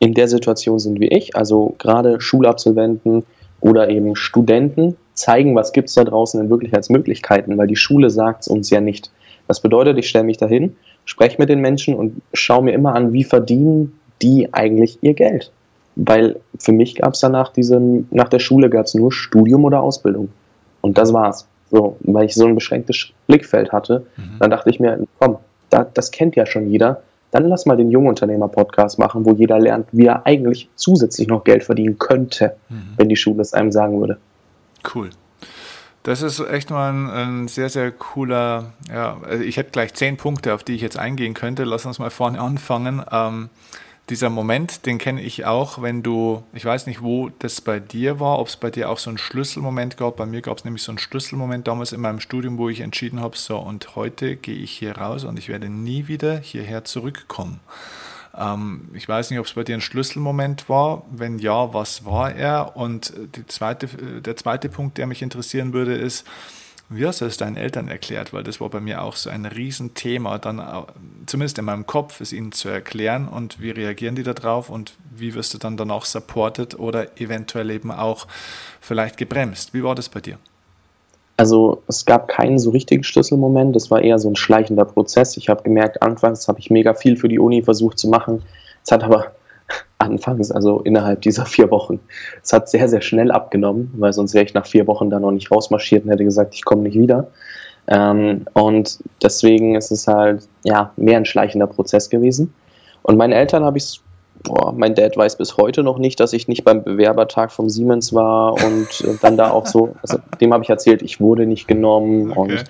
in 0.00 0.12
der 0.12 0.26
Situation 0.26 0.80
sind 0.80 1.00
wie 1.00 1.08
ich, 1.08 1.36
also 1.36 1.74
gerade 1.78 2.20
Schulabsolventen 2.20 3.24
oder 3.60 3.88
eben 3.88 4.16
Studenten, 4.16 4.96
zeigen, 5.14 5.54
was 5.54 5.72
gibt 5.72 5.88
es 5.88 5.94
da 5.94 6.04
draußen 6.04 6.40
in 6.40 6.50
wirklich 6.50 6.74
als 6.74 6.90
Möglichkeiten, 6.90 7.56
weil 7.56 7.68
die 7.68 7.76
Schule 7.76 8.10
sagt 8.10 8.42
es 8.42 8.48
uns 8.48 8.70
ja 8.70 8.80
nicht. 8.80 9.10
Das 9.46 9.60
bedeutet, 9.60 9.96
ich 9.98 10.08
stelle 10.08 10.24
mich 10.24 10.36
dahin 10.36 10.76
spreche 11.06 11.36
mit 11.38 11.48
den 11.48 11.60
Menschen 11.60 11.94
und 11.94 12.20
schaue 12.34 12.64
mir 12.64 12.72
immer 12.72 12.94
an, 12.94 13.14
wie 13.14 13.24
verdienen 13.24 13.98
die 14.20 14.52
eigentlich 14.52 14.98
ihr 15.00 15.14
Geld. 15.14 15.50
Weil 15.94 16.36
für 16.58 16.72
mich 16.72 16.96
gab 16.96 17.14
es 17.14 17.20
danach 17.20 17.50
diese, 17.52 17.80
nach 18.10 18.28
der 18.28 18.40
Schule 18.40 18.68
gab 18.68 18.84
es 18.84 18.94
nur 18.94 19.10
Studium 19.12 19.64
oder 19.64 19.80
Ausbildung. 19.80 20.28
Und 20.82 20.98
das 20.98 21.12
war's. 21.14 21.46
So, 21.70 21.96
weil 22.00 22.26
ich 22.26 22.34
so 22.34 22.46
ein 22.46 22.54
beschränktes 22.54 23.08
Blickfeld 23.26 23.72
hatte, 23.72 24.06
mhm. 24.16 24.38
dann 24.38 24.50
dachte 24.50 24.70
ich 24.70 24.78
mir, 24.78 25.04
komm, 25.18 25.38
da, 25.70 25.84
das 25.84 26.10
kennt 26.10 26.36
ja 26.36 26.46
schon 26.46 26.70
jeder. 26.70 27.02
Dann 27.32 27.48
lass 27.48 27.66
mal 27.66 27.76
den 27.76 27.90
Jungunternehmer-Podcast 27.90 28.98
machen, 28.98 29.24
wo 29.24 29.32
jeder 29.32 29.58
lernt, 29.58 29.88
wie 29.90 30.06
er 30.06 30.26
eigentlich 30.26 30.68
zusätzlich 30.76 31.26
noch 31.26 31.44
Geld 31.44 31.64
verdienen 31.64 31.98
könnte, 31.98 32.56
mhm. 32.68 32.94
wenn 32.96 33.08
die 33.08 33.16
Schule 33.16 33.42
es 33.42 33.52
einem 33.52 33.72
sagen 33.72 34.00
würde. 34.00 34.18
Cool. 34.94 35.10
Das 36.06 36.22
ist 36.22 36.38
echt 36.38 36.70
mal 36.70 36.92
ein, 36.92 37.10
ein, 37.10 37.48
sehr, 37.48 37.68
sehr 37.68 37.90
cooler, 37.90 38.74
ja, 38.88 39.16
also 39.24 39.42
ich 39.42 39.56
hätte 39.56 39.72
gleich 39.72 39.92
zehn 39.94 40.16
Punkte, 40.16 40.54
auf 40.54 40.62
die 40.62 40.74
ich 40.74 40.80
jetzt 40.80 40.96
eingehen 40.96 41.34
könnte. 41.34 41.64
Lass 41.64 41.84
uns 41.84 41.98
mal 41.98 42.10
vorne 42.10 42.40
anfangen. 42.40 43.02
Ähm, 43.10 43.48
dieser 44.08 44.30
Moment, 44.30 44.86
den 44.86 44.98
kenne 44.98 45.20
ich 45.20 45.46
auch, 45.46 45.82
wenn 45.82 46.04
du, 46.04 46.44
ich 46.52 46.64
weiß 46.64 46.86
nicht, 46.86 47.02
wo 47.02 47.30
das 47.40 47.60
bei 47.60 47.80
dir 47.80 48.20
war, 48.20 48.38
ob 48.38 48.46
es 48.46 48.56
bei 48.56 48.70
dir 48.70 48.88
auch 48.88 49.00
so 49.00 49.10
einen 49.10 49.18
Schlüsselmoment 49.18 49.96
gab. 49.96 50.14
Bei 50.16 50.26
mir 50.26 50.42
gab 50.42 50.58
es 50.58 50.64
nämlich 50.64 50.84
so 50.84 50.92
einen 50.92 51.00
Schlüsselmoment 51.00 51.66
damals 51.66 51.90
in 51.90 52.00
meinem 52.00 52.20
Studium, 52.20 52.56
wo 52.56 52.68
ich 52.68 52.82
entschieden 52.82 53.18
habe, 53.18 53.36
so 53.36 53.58
und 53.58 53.96
heute 53.96 54.36
gehe 54.36 54.58
ich 54.58 54.70
hier 54.70 54.96
raus 54.96 55.24
und 55.24 55.36
ich 55.40 55.48
werde 55.48 55.68
nie 55.68 56.06
wieder 56.06 56.38
hierher 56.38 56.84
zurückkommen. 56.84 57.58
Ähm, 58.38 58.90
ich 58.94 59.08
weiß 59.08 59.30
nicht, 59.30 59.40
ob 59.40 59.46
es 59.46 59.54
bei 59.54 59.64
dir 59.64 59.74
ein 59.74 59.80
Schlüsselmoment 59.80 60.68
war. 60.68 61.04
Wenn 61.10 61.38
ja, 61.38 61.72
was 61.72 62.04
war 62.04 62.34
er? 62.34 62.76
Und 62.76 63.12
zweite, 63.48 63.86
der 64.20 64.36
zweite 64.36 64.68
Punkt, 64.68 64.98
der 64.98 65.06
mich 65.06 65.22
interessieren 65.22 65.72
würde, 65.72 65.94
ist, 65.94 66.26
wie 66.88 67.04
hast 67.04 67.20
du 67.20 67.24
es 67.24 67.36
deinen 67.36 67.56
Eltern 67.56 67.88
erklärt? 67.88 68.32
Weil 68.32 68.44
das 68.44 68.60
war 68.60 68.70
bei 68.70 68.80
mir 68.80 69.02
auch 69.02 69.16
so 69.16 69.28
ein 69.28 69.44
Riesenthema, 69.44 70.38
dann 70.38 70.86
zumindest 71.26 71.58
in 71.58 71.64
meinem 71.64 71.86
Kopf, 71.86 72.20
es 72.20 72.32
ihnen 72.32 72.52
zu 72.52 72.68
erklären 72.68 73.26
und 73.26 73.60
wie 73.60 73.70
reagieren 73.70 74.14
die 74.14 74.22
darauf 74.22 74.70
und 74.70 74.94
wie 75.10 75.34
wirst 75.34 75.52
du 75.54 75.58
dann 75.58 75.76
danach 75.76 76.04
supported 76.04 76.78
oder 76.78 77.20
eventuell 77.20 77.70
eben 77.70 77.90
auch 77.90 78.28
vielleicht 78.80 79.16
gebremst? 79.16 79.74
Wie 79.74 79.82
war 79.82 79.96
das 79.96 80.08
bei 80.08 80.20
dir? 80.20 80.38
Also 81.36 81.82
es 81.86 82.04
gab 82.06 82.28
keinen 82.28 82.58
so 82.58 82.70
richtigen 82.70 83.04
Schlüsselmoment, 83.04 83.76
es 83.76 83.90
war 83.90 84.00
eher 84.00 84.18
so 84.18 84.30
ein 84.30 84.36
schleichender 84.36 84.86
Prozess. 84.86 85.36
Ich 85.36 85.48
habe 85.48 85.62
gemerkt, 85.62 86.02
anfangs 86.02 86.48
habe 86.48 86.58
ich 86.60 86.70
mega 86.70 86.94
viel 86.94 87.16
für 87.16 87.28
die 87.28 87.38
Uni 87.38 87.62
versucht 87.62 87.98
zu 87.98 88.08
machen. 88.08 88.42
Es 88.84 88.90
hat 88.90 89.04
aber 89.04 89.32
anfangs, 89.98 90.50
also 90.50 90.80
innerhalb 90.80 91.20
dieser 91.22 91.44
vier 91.44 91.70
Wochen, 91.70 92.00
es 92.42 92.52
hat 92.52 92.68
sehr, 92.70 92.88
sehr 92.88 93.02
schnell 93.02 93.30
abgenommen, 93.30 93.92
weil 93.98 94.12
sonst 94.12 94.32
wäre 94.32 94.44
ich 94.44 94.54
nach 94.54 94.66
vier 94.66 94.86
Wochen 94.86 95.10
da 95.10 95.20
noch 95.20 95.32
nicht 95.32 95.50
rausmarschiert 95.50 96.04
und 96.04 96.10
hätte 96.10 96.24
gesagt, 96.24 96.54
ich 96.54 96.64
komme 96.64 96.82
nicht 96.82 96.98
wieder. 96.98 97.28
Ähm, 97.88 98.46
und 98.54 98.98
deswegen 99.22 99.74
ist 99.74 99.90
es 99.90 100.06
halt 100.06 100.48
ja 100.64 100.92
mehr 100.96 101.18
ein 101.18 101.24
schleichender 101.24 101.66
Prozess 101.66 102.08
gewesen. 102.08 102.52
Und 103.02 103.16
meinen 103.16 103.32
Eltern 103.32 103.64
habe 103.64 103.78
ich 103.78 103.84
es 103.84 104.00
boah, 104.46 104.72
mein 104.72 104.94
Dad 104.94 105.16
weiß 105.16 105.36
bis 105.36 105.56
heute 105.56 105.82
noch 105.82 105.98
nicht, 105.98 106.20
dass 106.20 106.32
ich 106.32 106.48
nicht 106.48 106.64
beim 106.64 106.82
Bewerbertag 106.82 107.52
vom 107.52 107.68
Siemens 107.68 108.14
war 108.14 108.54
und 108.54 108.88
äh, 109.02 109.16
dann 109.20 109.36
da 109.36 109.50
auch 109.50 109.66
so, 109.66 109.94
also 110.02 110.18
dem 110.40 110.52
habe 110.52 110.64
ich 110.64 110.70
erzählt, 110.70 111.02
ich 111.02 111.20
wurde 111.20 111.46
nicht 111.46 111.68
genommen 111.68 112.32
okay. 112.32 112.40
und 112.40 112.64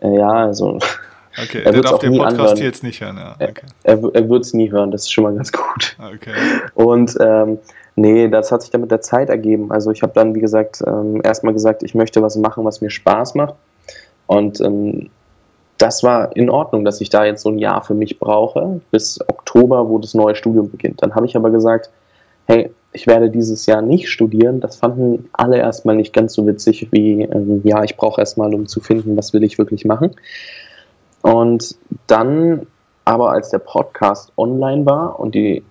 äh, 0.00 0.18
ja, 0.18 0.30
also. 0.30 0.78
Okay, 1.42 1.62
er 1.64 1.74
wird 1.74 1.84
es 1.84 1.92
auch 1.92 1.98
den 1.98 2.12
nie 2.12 2.18
Podcast 2.18 2.40
anhören. 2.40 2.58
jetzt 2.58 2.84
nicht 2.84 3.00
hören, 3.00 3.16
ja. 3.16 3.34
Okay. 3.34 3.66
Er, 3.82 3.94
er, 3.94 4.14
er 4.14 4.28
wird 4.28 4.44
es 4.44 4.54
nie 4.54 4.70
hören, 4.70 4.92
das 4.92 5.02
ist 5.02 5.12
schon 5.12 5.24
mal 5.24 5.34
ganz 5.34 5.50
gut. 5.50 5.96
Okay. 5.98 6.32
Und 6.74 7.16
ähm, 7.20 7.58
nee, 7.96 8.28
das 8.28 8.52
hat 8.52 8.62
sich 8.62 8.70
dann 8.70 8.82
mit 8.82 8.92
der 8.92 9.00
Zeit 9.00 9.30
ergeben. 9.30 9.72
Also 9.72 9.90
ich 9.90 10.02
habe 10.02 10.12
dann, 10.14 10.34
wie 10.36 10.40
gesagt, 10.40 10.82
ähm, 10.86 11.20
erstmal 11.24 11.52
gesagt, 11.52 11.82
ich 11.82 11.94
möchte 11.94 12.22
was 12.22 12.36
machen, 12.36 12.64
was 12.64 12.80
mir 12.80 12.90
Spaß 12.90 13.34
macht. 13.34 13.54
Und 14.26 14.60
ähm, 14.60 15.10
das 15.78 16.02
war 16.02 16.36
in 16.36 16.50
Ordnung, 16.50 16.84
dass 16.84 17.00
ich 17.00 17.10
da 17.10 17.24
jetzt 17.24 17.42
so 17.42 17.50
ein 17.50 17.58
Jahr 17.58 17.82
für 17.82 17.94
mich 17.94 18.18
brauche, 18.18 18.80
bis 18.90 19.20
Oktober, 19.20 19.43
wo 19.54 19.98
das 19.98 20.14
neue 20.14 20.34
Studium 20.34 20.70
beginnt. 20.70 21.02
Dann 21.02 21.14
habe 21.14 21.26
ich 21.26 21.36
aber 21.36 21.50
gesagt, 21.50 21.90
hey, 22.46 22.70
ich 22.92 23.06
werde 23.06 23.30
dieses 23.30 23.66
Jahr 23.66 23.82
nicht 23.82 24.08
studieren. 24.08 24.60
Das 24.60 24.76
fanden 24.76 25.28
alle 25.32 25.58
erstmal 25.58 25.96
nicht 25.96 26.12
ganz 26.12 26.34
so 26.34 26.46
witzig 26.46 26.88
wie, 26.92 27.22
äh, 27.22 27.60
ja, 27.64 27.82
ich 27.82 27.96
brauche 27.96 28.20
erstmal, 28.20 28.54
um 28.54 28.66
zu 28.66 28.80
finden, 28.80 29.16
was 29.16 29.32
will 29.32 29.42
ich 29.44 29.58
wirklich 29.58 29.84
machen. 29.84 30.12
Und 31.22 31.76
dann 32.06 32.66
aber, 33.04 33.32
als 33.32 33.50
der 33.50 33.58
Podcast 33.58 34.32
online 34.36 34.86
war 34.86 35.18
und 35.18 35.34
die 35.34 35.62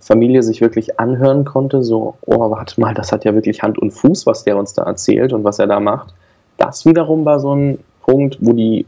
Familie 0.00 0.42
sich 0.42 0.60
wirklich 0.60 0.98
anhören 0.98 1.44
konnte, 1.44 1.82
so, 1.82 2.14
oh, 2.22 2.50
warte 2.50 2.80
mal, 2.80 2.94
das 2.94 3.12
hat 3.12 3.24
ja 3.24 3.34
wirklich 3.34 3.62
Hand 3.62 3.78
und 3.78 3.90
Fuß, 3.90 4.26
was 4.26 4.44
der 4.44 4.56
uns 4.56 4.72
da 4.72 4.84
erzählt 4.84 5.32
und 5.32 5.44
was 5.44 5.58
er 5.58 5.66
da 5.66 5.78
macht. 5.78 6.14
Das 6.56 6.86
wiederum 6.86 7.24
war 7.24 7.38
so 7.38 7.54
ein 7.54 7.78
Punkt, 8.02 8.38
wo 8.40 8.52
die 8.52 8.86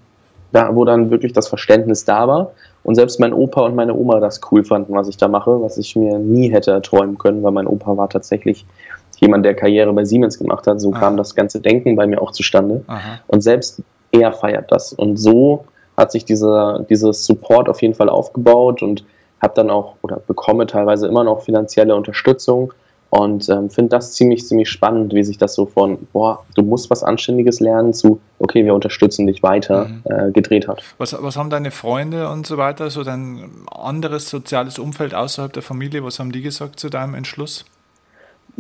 da, 0.56 0.74
wo 0.74 0.84
dann 0.84 1.10
wirklich 1.10 1.32
das 1.32 1.48
Verständnis 1.48 2.04
da 2.04 2.26
war. 2.26 2.52
Und 2.82 2.94
selbst 2.94 3.20
mein 3.20 3.32
Opa 3.32 3.62
und 3.62 3.74
meine 3.74 3.94
Oma 3.94 4.20
das 4.20 4.40
cool 4.50 4.64
fanden, 4.64 4.94
was 4.94 5.08
ich 5.08 5.16
da 5.16 5.28
mache, 5.28 5.60
was 5.60 5.76
ich 5.76 5.96
mir 5.96 6.18
nie 6.18 6.48
hätte 6.50 6.70
erträumen 6.70 7.18
können, 7.18 7.42
weil 7.42 7.52
mein 7.52 7.66
Opa 7.66 7.96
war 7.96 8.08
tatsächlich 8.08 8.64
jemand, 9.18 9.44
der 9.44 9.54
Karriere 9.54 9.92
bei 9.92 10.04
Siemens 10.04 10.38
gemacht 10.38 10.66
hat. 10.66 10.80
So 10.80 10.92
Aha. 10.92 11.00
kam 11.00 11.16
das 11.16 11.34
ganze 11.34 11.60
Denken 11.60 11.96
bei 11.96 12.06
mir 12.06 12.22
auch 12.22 12.32
zustande. 12.32 12.82
Aha. 12.86 13.20
Und 13.26 13.42
selbst 13.42 13.82
er 14.12 14.32
feiert 14.32 14.72
das. 14.72 14.92
Und 14.92 15.16
so 15.16 15.64
hat 15.96 16.12
sich 16.12 16.24
dieser, 16.24 16.84
dieses 16.88 17.26
Support 17.26 17.68
auf 17.68 17.82
jeden 17.82 17.94
Fall 17.94 18.08
aufgebaut 18.08 18.82
und 18.82 19.04
habe 19.42 19.54
dann 19.54 19.70
auch 19.70 19.96
oder 20.02 20.20
bekomme 20.26 20.66
teilweise 20.66 21.06
immer 21.06 21.24
noch 21.24 21.42
finanzielle 21.42 21.94
Unterstützung 21.94 22.72
und 23.16 23.48
ähm, 23.48 23.70
finde 23.70 23.90
das 23.90 24.12
ziemlich, 24.12 24.46
ziemlich 24.46 24.68
spannend, 24.68 25.14
wie 25.14 25.24
sich 25.24 25.38
das 25.38 25.54
so 25.54 25.64
von, 25.64 26.06
boah, 26.12 26.44
du 26.54 26.60
musst 26.60 26.90
was 26.90 27.02
Anständiges 27.02 27.60
lernen, 27.60 27.94
zu, 27.94 28.20
okay, 28.38 28.62
wir 28.66 28.74
unterstützen 28.74 29.26
dich 29.26 29.42
weiter, 29.42 29.86
mhm. 29.86 30.02
äh, 30.04 30.30
gedreht 30.32 30.68
hat. 30.68 30.82
Was, 30.98 31.16
was 31.18 31.38
haben 31.38 31.48
deine 31.48 31.70
Freunde 31.70 32.28
und 32.28 32.46
so 32.46 32.58
weiter, 32.58 32.90
so 32.90 33.04
dein 33.04 33.50
anderes 33.70 34.28
soziales 34.28 34.78
Umfeld 34.78 35.14
außerhalb 35.14 35.50
der 35.50 35.62
Familie, 35.62 36.04
was 36.04 36.18
haben 36.18 36.30
die 36.30 36.42
gesagt 36.42 36.78
zu 36.78 36.90
deinem 36.90 37.14
Entschluss? 37.14 37.64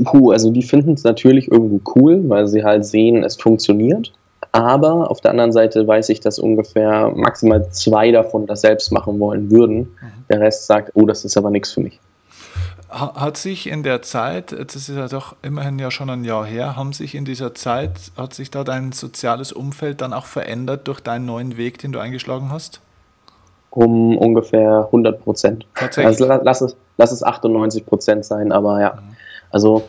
Puh, 0.02 0.30
also 0.30 0.50
die 0.50 0.62
finden 0.62 0.94
es 0.94 1.04
natürlich 1.04 1.50
irgendwo 1.52 1.80
cool, 1.94 2.26
weil 2.26 2.46
sie 2.46 2.64
halt 2.64 2.86
sehen, 2.86 3.24
es 3.24 3.36
funktioniert. 3.36 4.12
Aber 4.52 5.10
auf 5.10 5.20
der 5.20 5.32
anderen 5.32 5.52
Seite 5.52 5.86
weiß 5.86 6.08
ich, 6.08 6.20
dass 6.20 6.38
ungefähr 6.38 7.12
maximal 7.14 7.68
zwei 7.72 8.10
davon 8.10 8.46
das 8.46 8.62
selbst 8.62 8.90
machen 8.90 9.20
wollen 9.20 9.50
würden. 9.50 9.80
Mhm. 9.80 10.24
Der 10.30 10.40
Rest 10.40 10.66
sagt, 10.66 10.92
oh, 10.94 11.04
das 11.04 11.26
ist 11.26 11.36
aber 11.36 11.50
nichts 11.50 11.72
für 11.72 11.80
mich. 11.80 12.00
Hat 12.88 13.36
sich 13.36 13.68
in 13.68 13.82
der 13.82 14.02
Zeit, 14.02 14.52
das 14.52 14.76
ist 14.76 14.90
ja 14.90 15.08
doch 15.08 15.34
immerhin 15.42 15.78
ja 15.78 15.90
schon 15.90 16.08
ein 16.08 16.22
Jahr 16.22 16.46
her, 16.46 16.76
haben 16.76 16.92
sich 16.92 17.16
in 17.16 17.24
dieser 17.24 17.52
Zeit, 17.54 18.12
hat 18.16 18.32
sich 18.32 18.50
da 18.50 18.62
dein 18.62 18.92
soziales 18.92 19.52
Umfeld 19.52 20.00
dann 20.00 20.12
auch 20.12 20.26
verändert 20.26 20.86
durch 20.86 21.00
deinen 21.00 21.26
neuen 21.26 21.56
Weg, 21.56 21.78
den 21.78 21.90
du 21.90 21.98
eingeschlagen 21.98 22.50
hast? 22.52 22.80
Um 23.70 24.16
ungefähr 24.16 24.84
100 24.86 25.20
Prozent. 25.22 25.66
Tatsächlich? 25.74 26.06
Also 26.06 26.40
lass 26.44 26.60
es, 26.60 26.76
lass 26.96 27.10
es 27.10 27.24
98 27.24 27.84
Prozent 27.84 28.24
sein, 28.24 28.52
aber 28.52 28.80
ja. 28.80 28.92
Mhm. 28.92 29.16
Also 29.50 29.82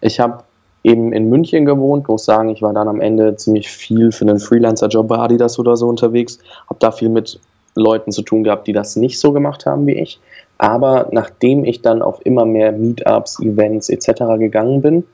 ich 0.00 0.20
habe 0.20 0.44
eben 0.84 1.12
in 1.12 1.28
München 1.28 1.64
gewohnt, 1.64 2.06
muss 2.06 2.24
sagen, 2.24 2.48
ich 2.48 2.62
war 2.62 2.72
dann 2.72 2.86
am 2.86 3.00
Ende 3.00 3.34
ziemlich 3.34 3.68
viel 3.68 4.12
für 4.12 4.24
einen 4.24 4.38
Freelancer-Job 4.38 5.08
bei 5.08 5.18
Adidas 5.18 5.58
oder 5.58 5.76
so 5.76 5.88
unterwegs, 5.88 6.38
habe 6.68 6.78
da 6.78 6.92
viel 6.92 7.08
mit 7.08 7.40
Leuten 7.74 8.12
zu 8.12 8.22
tun 8.22 8.44
gehabt, 8.44 8.68
die 8.68 8.72
das 8.72 8.94
nicht 8.94 9.18
so 9.18 9.32
gemacht 9.32 9.66
haben 9.66 9.86
wie 9.86 9.94
ich. 9.94 10.20
Aber 10.58 11.08
nachdem 11.12 11.64
ich 11.64 11.82
dann 11.82 12.02
auf 12.02 12.24
immer 12.24 12.44
mehr 12.44 12.72
Meetups, 12.72 13.40
Events 13.40 13.88
etc. 13.88 14.38
gegangen 14.38 14.80
bin, 14.80 15.04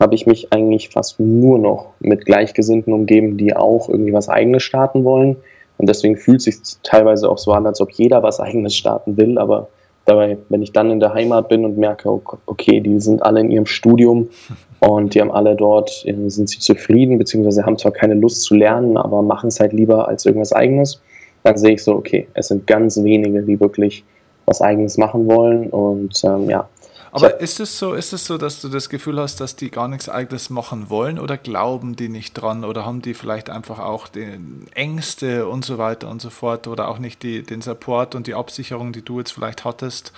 habe 0.00 0.14
ich 0.14 0.26
mich 0.26 0.52
eigentlich 0.52 0.90
fast 0.90 1.20
nur 1.20 1.58
noch 1.58 1.92
mit 2.00 2.26
Gleichgesinnten 2.26 2.92
umgeben, 2.92 3.36
die 3.36 3.56
auch 3.56 3.88
irgendwie 3.88 4.12
was 4.12 4.28
Eigenes 4.28 4.62
starten 4.62 5.04
wollen. 5.04 5.36
Und 5.78 5.88
deswegen 5.88 6.16
fühlt 6.16 6.38
es 6.38 6.44
sich 6.44 6.78
teilweise 6.82 7.28
auch 7.28 7.38
so 7.38 7.52
an, 7.52 7.66
als 7.66 7.80
ob 7.80 7.90
jeder 7.92 8.22
was 8.22 8.40
Eigenes 8.40 8.76
starten 8.76 9.16
will. 9.16 9.38
Aber 9.38 9.68
dabei, 10.04 10.36
wenn 10.48 10.62
ich 10.62 10.72
dann 10.72 10.90
in 10.90 11.00
der 11.00 11.14
Heimat 11.14 11.48
bin 11.48 11.64
und 11.64 11.78
merke, 11.78 12.20
okay, 12.46 12.80
die 12.80 13.00
sind 13.00 13.22
alle 13.22 13.40
in 13.40 13.50
ihrem 13.50 13.66
Studium 13.66 14.28
und 14.80 15.14
die 15.14 15.20
haben 15.20 15.32
alle 15.32 15.56
dort, 15.56 16.04
äh, 16.06 16.28
sind 16.28 16.48
sie 16.48 16.58
zufrieden, 16.58 17.18
beziehungsweise 17.18 17.64
haben 17.64 17.78
zwar 17.78 17.92
keine 17.92 18.14
Lust 18.14 18.42
zu 18.42 18.54
lernen, 18.54 18.96
aber 18.96 19.22
machen 19.22 19.48
es 19.48 19.60
halt 19.60 19.72
lieber 19.72 20.08
als 20.08 20.26
irgendwas 20.26 20.52
Eigenes, 20.52 21.00
dann 21.42 21.56
sehe 21.56 21.72
ich 21.72 21.82
so, 21.82 21.94
okay, 21.94 22.28
es 22.34 22.48
sind 22.48 22.66
ganz 22.66 23.02
wenige, 23.02 23.42
die 23.42 23.58
wirklich 23.60 24.04
was 24.46 24.60
Eigenes 24.60 24.96
machen 24.96 25.26
wollen. 25.26 25.68
Und 25.70 26.22
ähm, 26.24 26.48
ja. 26.48 26.68
Aber 27.14 27.38
ist 27.40 27.60
es 27.60 27.78
so, 27.78 27.94
ist 27.94 28.12
es 28.12 28.26
so, 28.26 28.38
dass 28.38 28.60
du 28.60 28.68
das 28.68 28.88
Gefühl 28.88 29.20
hast, 29.20 29.40
dass 29.40 29.54
die 29.54 29.70
gar 29.70 29.86
nichts 29.86 30.08
Eigenes 30.08 30.50
machen 30.50 30.90
wollen 30.90 31.20
oder 31.20 31.36
glauben 31.36 31.94
die 31.94 32.08
nicht 32.08 32.34
dran 32.34 32.64
oder 32.64 32.84
haben 32.84 33.02
die 33.02 33.14
vielleicht 33.14 33.50
einfach 33.50 33.78
auch 33.78 34.08
die 34.08 34.26
Ängste 34.74 35.46
und 35.46 35.64
so 35.64 35.78
weiter 35.78 36.08
und 36.08 36.20
so 36.20 36.30
fort 36.30 36.66
oder 36.66 36.88
auch 36.88 36.98
nicht 36.98 37.22
die, 37.22 37.44
den 37.44 37.62
Support 37.62 38.16
und 38.16 38.26
die 38.26 38.34
Absicherung, 38.34 38.92
die 38.92 39.02
du 39.02 39.20
jetzt 39.20 39.30
vielleicht 39.30 39.64
hattest? 39.64 40.12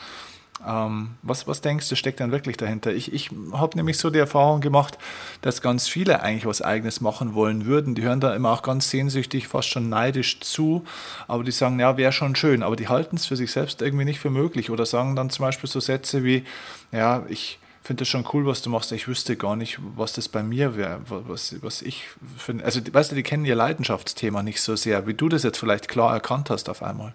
Ähm, 0.66 1.10
was, 1.22 1.46
was 1.46 1.60
denkst 1.60 1.88
du, 1.88 1.96
steckt 1.96 2.20
denn 2.20 2.32
wirklich 2.32 2.56
dahinter? 2.56 2.92
Ich, 2.92 3.12
ich 3.12 3.30
habe 3.52 3.76
nämlich 3.76 3.98
so 3.98 4.10
die 4.10 4.18
Erfahrung 4.18 4.60
gemacht, 4.60 4.98
dass 5.42 5.62
ganz 5.62 5.86
viele 5.88 6.22
eigentlich 6.22 6.46
was 6.46 6.60
Eigenes 6.60 7.00
machen 7.00 7.34
wollen 7.34 7.66
würden. 7.66 7.94
Die 7.94 8.02
hören 8.02 8.20
da 8.20 8.34
immer 8.34 8.50
auch 8.50 8.62
ganz 8.62 8.90
sehnsüchtig, 8.90 9.48
fast 9.48 9.68
schon 9.68 9.88
neidisch 9.88 10.40
zu, 10.40 10.84
aber 11.28 11.44
die 11.44 11.52
sagen, 11.52 11.78
ja, 11.78 11.96
wäre 11.96 12.12
schon 12.12 12.34
schön, 12.34 12.62
aber 12.62 12.76
die 12.76 12.88
halten 12.88 13.16
es 13.16 13.26
für 13.26 13.36
sich 13.36 13.52
selbst 13.52 13.80
irgendwie 13.80 14.04
nicht 14.04 14.18
für 14.18 14.30
möglich 14.30 14.70
oder 14.70 14.86
sagen 14.86 15.14
dann 15.14 15.30
zum 15.30 15.44
Beispiel 15.44 15.70
so 15.70 15.78
Sätze 15.78 16.24
wie, 16.24 16.44
ja, 16.90 17.24
ich 17.28 17.58
finde 17.86 18.02
es 18.02 18.08
schon 18.08 18.26
cool, 18.32 18.46
was 18.46 18.62
du 18.62 18.70
machst, 18.70 18.90
ich 18.90 19.06
wüsste 19.06 19.36
gar 19.36 19.54
nicht, 19.54 19.78
was 19.94 20.12
das 20.12 20.28
bei 20.28 20.42
mir 20.42 20.76
wäre, 20.76 21.00
was, 21.06 21.54
was 21.62 21.82
ich 21.82 22.08
finde. 22.36 22.64
Also, 22.64 22.80
weißt 22.90 23.12
du, 23.12 23.14
die 23.14 23.22
kennen 23.22 23.44
ihr 23.44 23.54
Leidenschaftsthema 23.54 24.42
nicht 24.42 24.60
so 24.60 24.74
sehr, 24.74 25.06
wie 25.06 25.14
du 25.14 25.28
das 25.28 25.44
jetzt 25.44 25.58
vielleicht 25.58 25.86
klar 25.86 26.12
erkannt 26.12 26.50
hast 26.50 26.68
auf 26.68 26.82
einmal. 26.82 27.14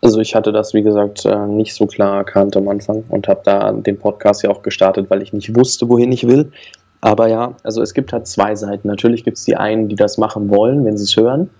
Also 0.00 0.20
ich 0.20 0.34
hatte 0.34 0.52
das, 0.52 0.74
wie 0.74 0.82
gesagt, 0.82 1.24
äh, 1.24 1.46
nicht 1.46 1.74
so 1.74 1.86
klar 1.86 2.18
erkannt 2.18 2.56
am 2.56 2.68
Anfang 2.68 3.04
und 3.08 3.26
habe 3.26 3.40
da 3.44 3.72
den 3.72 3.98
Podcast 3.98 4.42
ja 4.42 4.50
auch 4.50 4.62
gestartet, 4.62 5.10
weil 5.10 5.22
ich 5.22 5.32
nicht 5.32 5.56
wusste, 5.56 5.88
wohin 5.88 6.12
ich 6.12 6.26
will. 6.26 6.52
Aber 7.00 7.28
ja, 7.28 7.54
also 7.62 7.82
es 7.82 7.94
gibt 7.94 8.12
halt 8.12 8.26
zwei 8.26 8.54
Seiten. 8.54 8.88
Natürlich 8.88 9.24
gibt 9.24 9.38
es 9.38 9.44
die 9.44 9.56
einen, 9.56 9.88
die 9.88 9.96
das 9.96 10.18
machen 10.18 10.50
wollen, 10.50 10.84
wenn 10.84 10.96
sie 10.96 11.04
es 11.04 11.16
hören, 11.16 11.50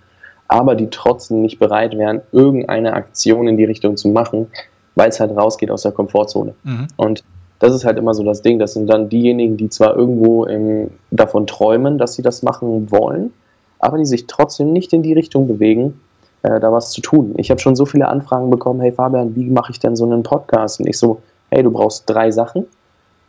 aber 0.47 0.75
die 0.75 0.89
trotzdem 0.89 1.41
nicht 1.41 1.59
bereit 1.59 1.97
wären, 1.97 2.21
irgendeine 2.31 2.93
Aktion 2.93 3.47
in 3.47 3.57
die 3.57 3.65
Richtung 3.65 3.97
zu 3.97 4.09
machen, 4.09 4.47
weil 4.95 5.09
es 5.09 5.19
halt 5.19 5.35
rausgeht 5.35 5.71
aus 5.71 5.83
der 5.83 5.91
Komfortzone. 5.91 6.53
Mhm. 6.63 6.87
Und 6.97 7.23
das 7.59 7.73
ist 7.75 7.85
halt 7.85 7.97
immer 7.97 8.13
so 8.13 8.23
das 8.23 8.41
Ding. 8.41 8.57
Das 8.57 8.73
sind 8.73 8.87
dann 8.87 9.09
diejenigen, 9.09 9.57
die 9.57 9.69
zwar 9.69 9.95
irgendwo 9.95 10.45
im, 10.45 10.91
davon 11.11 11.45
träumen, 11.45 11.97
dass 11.97 12.15
sie 12.15 12.21
das 12.21 12.41
machen 12.41 12.89
wollen, 12.89 13.33
aber 13.79 13.97
die 13.97 14.05
sich 14.05 14.27
trotzdem 14.27 14.73
nicht 14.73 14.93
in 14.93 15.03
die 15.03 15.13
Richtung 15.13 15.47
bewegen, 15.47 15.99
äh, 16.43 16.59
da 16.59 16.71
was 16.71 16.91
zu 16.91 17.01
tun. 17.01 17.33
Ich 17.37 17.51
habe 17.51 17.59
schon 17.59 17.75
so 17.75 17.85
viele 17.85 18.07
Anfragen 18.07 18.49
bekommen, 18.49 18.81
hey 18.81 18.91
Fabian, 18.91 19.35
wie 19.35 19.49
mache 19.49 19.71
ich 19.71 19.79
denn 19.79 19.95
so 19.95 20.05
einen 20.05 20.23
Podcast? 20.23 20.79
Und 20.79 20.87
ich 20.87 20.97
so, 20.97 21.21
hey, 21.49 21.63
du 21.63 21.71
brauchst 21.71 22.09
drei 22.09 22.31
Sachen, 22.31 22.65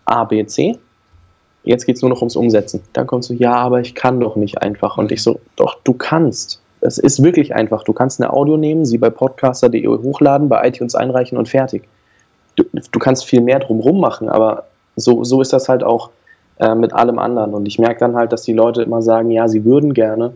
A, 0.05 0.25
B, 0.25 0.45
C. 0.47 0.79
Jetzt 1.63 1.85
geht 1.85 1.97
es 1.97 2.03
nur 2.03 2.11
noch 2.11 2.21
ums 2.21 2.37
Umsetzen. 2.37 2.83
Dann 2.95 3.07
kommst 3.07 3.31
du, 3.31 3.35
ja, 3.35 3.55
aber 3.55 3.81
ich 3.81 3.95
kann 3.95 4.21
doch 4.21 4.37
nicht 4.37 4.63
einfach. 4.63 4.97
Und 4.97 5.13
ich 5.13 5.23
so, 5.23 5.41
doch, 5.57 5.77
du 5.85 5.93
kannst. 5.93 6.61
Es 6.81 6.97
ist 6.97 7.23
wirklich 7.23 7.55
einfach. 7.55 7.83
Du 7.83 7.93
kannst 7.93 8.21
eine 8.21 8.33
Audio 8.33 8.57
nehmen, 8.57 8.87
sie 8.87 8.97
bei 8.97 9.11
podcaster.de 9.11 9.87
hochladen, 9.87 10.49
bei 10.49 10.67
iTunes 10.67 10.95
einreichen 10.95 11.37
und 11.37 11.49
fertig. 11.49 11.83
Du, 12.57 12.65
du 12.73 12.99
kannst 12.99 13.27
viel 13.27 13.43
mehr 13.43 13.59
drumrum 13.59 14.01
machen, 14.01 14.29
aber 14.29 14.65
so, 14.97 15.23
so 15.23 15.43
ist 15.43 15.53
das 15.53 15.69
halt 15.69 15.85
auch 15.85 16.11
äh, 16.59 16.75
mit 16.75 16.95
allem 16.95 17.19
anderen. 17.19 17.53
Und 17.53 17.67
ich 17.67 17.79
merke 17.79 18.01
dann 18.01 18.17
halt, 18.17 18.33
dass 18.33 18.43
die 18.43 18.55
Leute 18.55 18.83
immer 18.83 19.03
sagen, 19.03 19.31
ja, 19.31 19.47
sie 19.47 19.65
würden 19.65 19.93
gerne, 19.93 20.33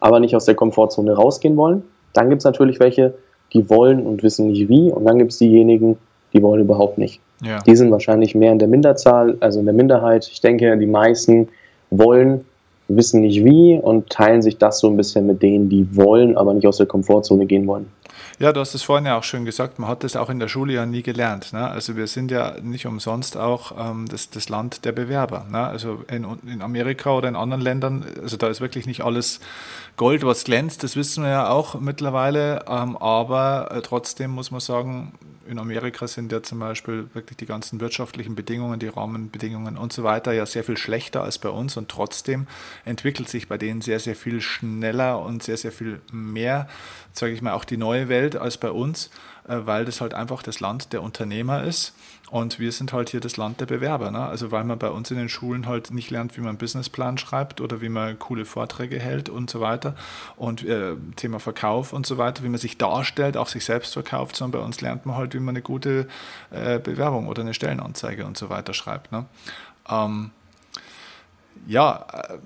aber 0.00 0.20
nicht 0.20 0.36
aus 0.36 0.44
der 0.44 0.54
Komfortzone 0.54 1.14
rausgehen 1.14 1.56
wollen. 1.56 1.82
Dann 2.16 2.28
gibt 2.30 2.40
es 2.40 2.44
natürlich 2.44 2.80
welche, 2.80 3.14
die 3.52 3.68
wollen 3.68 4.06
und 4.06 4.22
wissen 4.22 4.48
nicht 4.48 4.68
wie. 4.68 4.90
Und 4.90 5.04
dann 5.04 5.18
gibt 5.18 5.32
es 5.32 5.38
diejenigen, 5.38 5.96
die 6.32 6.42
wollen 6.42 6.60
überhaupt 6.60 6.98
nicht. 6.98 7.20
Ja. 7.42 7.58
Die 7.66 7.76
sind 7.76 7.90
wahrscheinlich 7.90 8.34
mehr 8.34 8.52
in 8.52 8.58
der 8.58 8.68
Minderzahl, 8.68 9.36
also 9.40 9.60
in 9.60 9.66
der 9.66 9.74
Minderheit. 9.74 10.28
Ich 10.32 10.40
denke, 10.40 10.76
die 10.78 10.86
meisten 10.86 11.48
wollen, 11.90 12.44
wissen 12.88 13.22
nicht 13.22 13.44
wie 13.44 13.78
und 13.78 14.08
teilen 14.10 14.42
sich 14.42 14.58
das 14.58 14.78
so 14.78 14.88
ein 14.88 14.96
bisschen 14.96 15.26
mit 15.26 15.42
denen, 15.42 15.68
die 15.68 15.96
wollen, 15.96 16.36
aber 16.36 16.54
nicht 16.54 16.66
aus 16.66 16.76
der 16.76 16.86
Komfortzone 16.86 17.46
gehen 17.46 17.66
wollen. 17.66 17.86
Ja, 18.38 18.52
du 18.52 18.60
hast 18.60 18.74
es 18.74 18.82
vorhin 18.82 19.06
ja 19.06 19.16
auch 19.16 19.24
schön 19.24 19.46
gesagt, 19.46 19.78
man 19.78 19.88
hat 19.88 20.04
das 20.04 20.14
auch 20.14 20.28
in 20.28 20.38
der 20.38 20.48
Schule 20.48 20.74
ja 20.74 20.84
nie 20.84 21.02
gelernt. 21.02 21.54
Ne? 21.54 21.66
Also 21.70 21.96
wir 21.96 22.06
sind 22.06 22.30
ja 22.30 22.56
nicht 22.60 22.84
umsonst 22.84 23.38
auch 23.38 23.72
ähm, 23.78 24.06
das, 24.10 24.28
das 24.28 24.50
Land 24.50 24.84
der 24.84 24.92
Bewerber. 24.92 25.46
Ne? 25.50 25.66
Also 25.66 26.04
in, 26.10 26.26
in 26.46 26.60
Amerika 26.60 27.12
oder 27.12 27.28
in 27.28 27.36
anderen 27.36 27.62
Ländern, 27.62 28.04
also 28.20 28.36
da 28.36 28.48
ist 28.48 28.60
wirklich 28.60 28.86
nicht 28.86 29.02
alles 29.02 29.40
Gold, 29.96 30.22
was 30.22 30.44
glänzt, 30.44 30.82
das 30.82 30.96
wissen 30.96 31.24
wir 31.24 31.30
ja 31.30 31.48
auch 31.48 31.80
mittlerweile, 31.80 32.66
ähm, 32.68 32.98
aber 32.98 33.70
äh, 33.72 33.80
trotzdem 33.80 34.32
muss 34.32 34.50
man 34.50 34.60
sagen, 34.60 35.14
in 35.48 35.58
Amerika 35.58 36.06
sind 36.06 36.32
ja 36.32 36.42
zum 36.42 36.58
Beispiel 36.58 37.08
wirklich 37.14 37.36
die 37.36 37.46
ganzen 37.46 37.80
wirtschaftlichen 37.80 38.34
Bedingungen, 38.34 38.78
die 38.78 38.88
Rahmenbedingungen 38.88 39.76
und 39.76 39.92
so 39.92 40.02
weiter 40.02 40.32
ja 40.32 40.44
sehr 40.46 40.64
viel 40.64 40.76
schlechter 40.76 41.22
als 41.22 41.38
bei 41.38 41.48
uns 41.48 41.76
und 41.76 41.88
trotzdem 41.88 42.46
entwickelt 42.84 43.28
sich 43.28 43.48
bei 43.48 43.58
denen 43.58 43.80
sehr, 43.80 44.00
sehr 44.00 44.16
viel 44.16 44.40
schneller 44.40 45.20
und 45.20 45.42
sehr, 45.42 45.56
sehr 45.56 45.72
viel 45.72 46.00
mehr, 46.12 46.68
sage 47.12 47.32
ich 47.32 47.42
mal, 47.42 47.52
auch 47.52 47.64
die 47.64 47.76
neue 47.76 48.08
Welt 48.08 48.25
als 48.34 48.56
bei 48.56 48.70
uns, 48.70 49.10
äh, 49.46 49.58
weil 49.60 49.84
das 49.84 50.00
halt 50.00 50.14
einfach 50.14 50.42
das 50.42 50.58
Land 50.58 50.92
der 50.92 51.02
Unternehmer 51.02 51.62
ist 51.62 51.94
und 52.30 52.58
wir 52.58 52.72
sind 52.72 52.92
halt 52.92 53.10
hier 53.10 53.20
das 53.20 53.36
Land 53.36 53.60
der 53.60 53.66
Bewerber. 53.66 54.10
Ne? 54.10 54.18
Also 54.18 54.50
weil 54.50 54.64
man 54.64 54.78
bei 54.78 54.90
uns 54.90 55.10
in 55.10 55.16
den 55.16 55.28
Schulen 55.28 55.66
halt 55.66 55.92
nicht 55.92 56.10
lernt, 56.10 56.36
wie 56.36 56.40
man 56.40 56.50
einen 56.50 56.58
Businessplan 56.58 57.18
schreibt 57.18 57.60
oder 57.60 57.80
wie 57.80 57.88
man 57.88 58.18
coole 58.18 58.44
Vorträge 58.44 58.98
hält 58.98 59.28
und 59.28 59.48
so 59.48 59.60
weiter. 59.60 59.94
Und 60.36 60.64
äh, 60.64 60.96
Thema 61.14 61.38
Verkauf 61.38 61.92
und 61.92 62.04
so 62.06 62.18
weiter, 62.18 62.42
wie 62.42 62.48
man 62.48 62.58
sich 62.58 62.78
darstellt, 62.78 63.36
auch 63.36 63.48
sich 63.48 63.64
selbst 63.64 63.92
verkauft, 63.92 64.34
sondern 64.34 64.60
bei 64.60 64.66
uns 64.66 64.80
lernt 64.80 65.06
man 65.06 65.16
halt, 65.16 65.34
wie 65.34 65.38
man 65.38 65.54
eine 65.54 65.62
gute 65.62 66.08
äh, 66.50 66.80
Bewerbung 66.80 67.28
oder 67.28 67.42
eine 67.42 67.54
Stellenanzeige 67.54 68.26
und 68.26 68.36
so 68.36 68.50
weiter 68.50 68.74
schreibt. 68.74 69.12
Ne? 69.12 69.26
Ähm, 69.88 70.32
ja, 71.66 72.06
äh, 72.12 72.38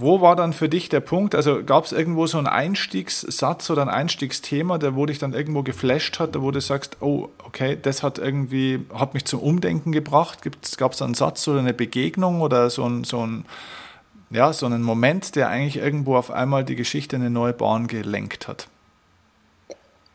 wo 0.00 0.20
war 0.20 0.36
dann 0.36 0.52
für 0.52 0.68
dich 0.68 0.88
der 0.88 1.00
Punkt? 1.00 1.34
Also 1.34 1.62
gab 1.64 1.84
es 1.84 1.92
irgendwo 1.92 2.26
so 2.26 2.38
einen 2.38 2.46
Einstiegssatz 2.46 3.70
oder 3.70 3.82
ein 3.82 3.88
Einstiegsthema, 3.88 4.78
der 4.78 4.96
wo 4.96 5.06
dich 5.06 5.18
dann 5.18 5.32
irgendwo 5.32 5.62
geflasht 5.62 6.18
hat, 6.18 6.40
wo 6.40 6.50
du 6.50 6.60
sagst, 6.60 6.96
oh, 7.00 7.28
okay, 7.46 7.78
das 7.80 8.02
hat 8.02 8.18
irgendwie, 8.18 8.80
hat 8.94 9.14
mich 9.14 9.24
zum 9.24 9.40
Umdenken 9.40 9.92
gebracht. 9.92 10.40
Gab 10.76 10.92
es 10.92 11.02
einen 11.02 11.14
Satz 11.14 11.46
oder 11.48 11.60
eine 11.60 11.74
Begegnung 11.74 12.40
oder 12.40 12.70
so 12.70 12.84
ein, 12.84 13.04
so 13.04 13.26
ein, 13.26 13.44
ja, 14.30 14.52
so 14.52 14.66
einen 14.66 14.82
Moment, 14.82 15.36
der 15.36 15.48
eigentlich 15.48 15.76
irgendwo 15.76 16.16
auf 16.16 16.30
einmal 16.30 16.64
die 16.64 16.76
Geschichte 16.76 17.16
in 17.16 17.22
eine 17.22 17.30
neue 17.30 17.52
Bahn 17.52 17.86
gelenkt 17.86 18.48
hat? 18.48 18.68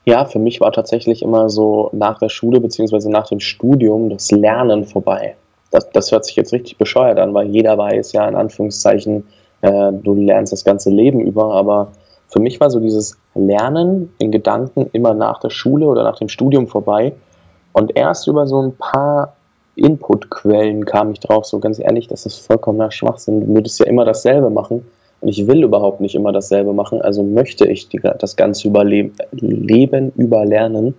Ja, 0.05 0.25
für 0.25 0.39
mich 0.39 0.61
war 0.61 0.71
tatsächlich 0.71 1.23
immer 1.23 1.49
so 1.49 1.89
nach 1.91 2.19
der 2.19 2.29
Schule 2.29 2.59
bzw. 2.59 3.09
nach 3.09 3.27
dem 3.27 3.39
Studium 3.39 4.09
das 4.09 4.31
Lernen 4.31 4.85
vorbei. 4.85 5.35
das, 5.71 5.89
das 5.91 6.11
hört 6.11 6.25
sich 6.25 6.35
jetzt 6.35 6.53
richtig 6.53 6.77
bescheuert 6.77 7.19
an, 7.19 7.33
weil 7.33 7.47
jeder 7.47 7.77
weiß 7.77 8.11
ja 8.13 8.27
in 8.27 8.35
Anführungszeichen, 8.35 9.25
äh, 9.65 9.91
du 9.91 10.13
lernst 10.13 10.53
das 10.53 10.63
ganze 10.63 10.91
Leben 10.91 11.19
über, 11.21 11.53
aber 11.53 11.91
für 12.27 12.39
mich 12.39 12.59
war 12.59 12.69
so 12.69 12.79
dieses 12.79 13.17
Lernen 13.33 14.13
in 14.19 14.31
Gedanken 14.31 14.89
immer 14.93 15.13
nach 15.13 15.39
der 15.39 15.49
Schule 15.49 15.87
oder 15.87 16.03
nach 16.03 16.17
dem 16.17 16.29
Studium 16.29 16.67
vorbei 16.67 17.13
und 17.73 17.95
erst 17.97 18.27
über 18.27 18.45
so 18.47 18.61
ein 18.61 18.75
paar 18.77 19.35
Inputquellen 19.75 20.85
kam 20.85 21.11
ich 21.11 21.19
drauf, 21.19 21.45
so 21.45 21.59
ganz 21.59 21.79
ehrlich, 21.79 22.07
das 22.07 22.25
ist 22.25 22.37
vollkommener 22.37 22.91
Schwachsinn. 22.91 23.41
Du 23.41 23.55
würdest 23.55 23.79
ja 23.79 23.87
immer 23.87 24.05
dasselbe 24.05 24.49
machen 24.49 24.85
und 25.19 25.27
ich 25.27 25.47
will 25.47 25.63
überhaupt 25.63 25.99
nicht 25.99 26.15
immer 26.15 26.31
dasselbe 26.31 26.71
machen, 26.71 27.01
also 27.01 27.23
möchte 27.23 27.67
ich 27.67 27.89
die, 27.89 27.99
das 27.99 28.35
ganze 28.35 28.67
Überleben, 28.67 29.13
Leben 29.31 30.13
überlernen. 30.15 30.93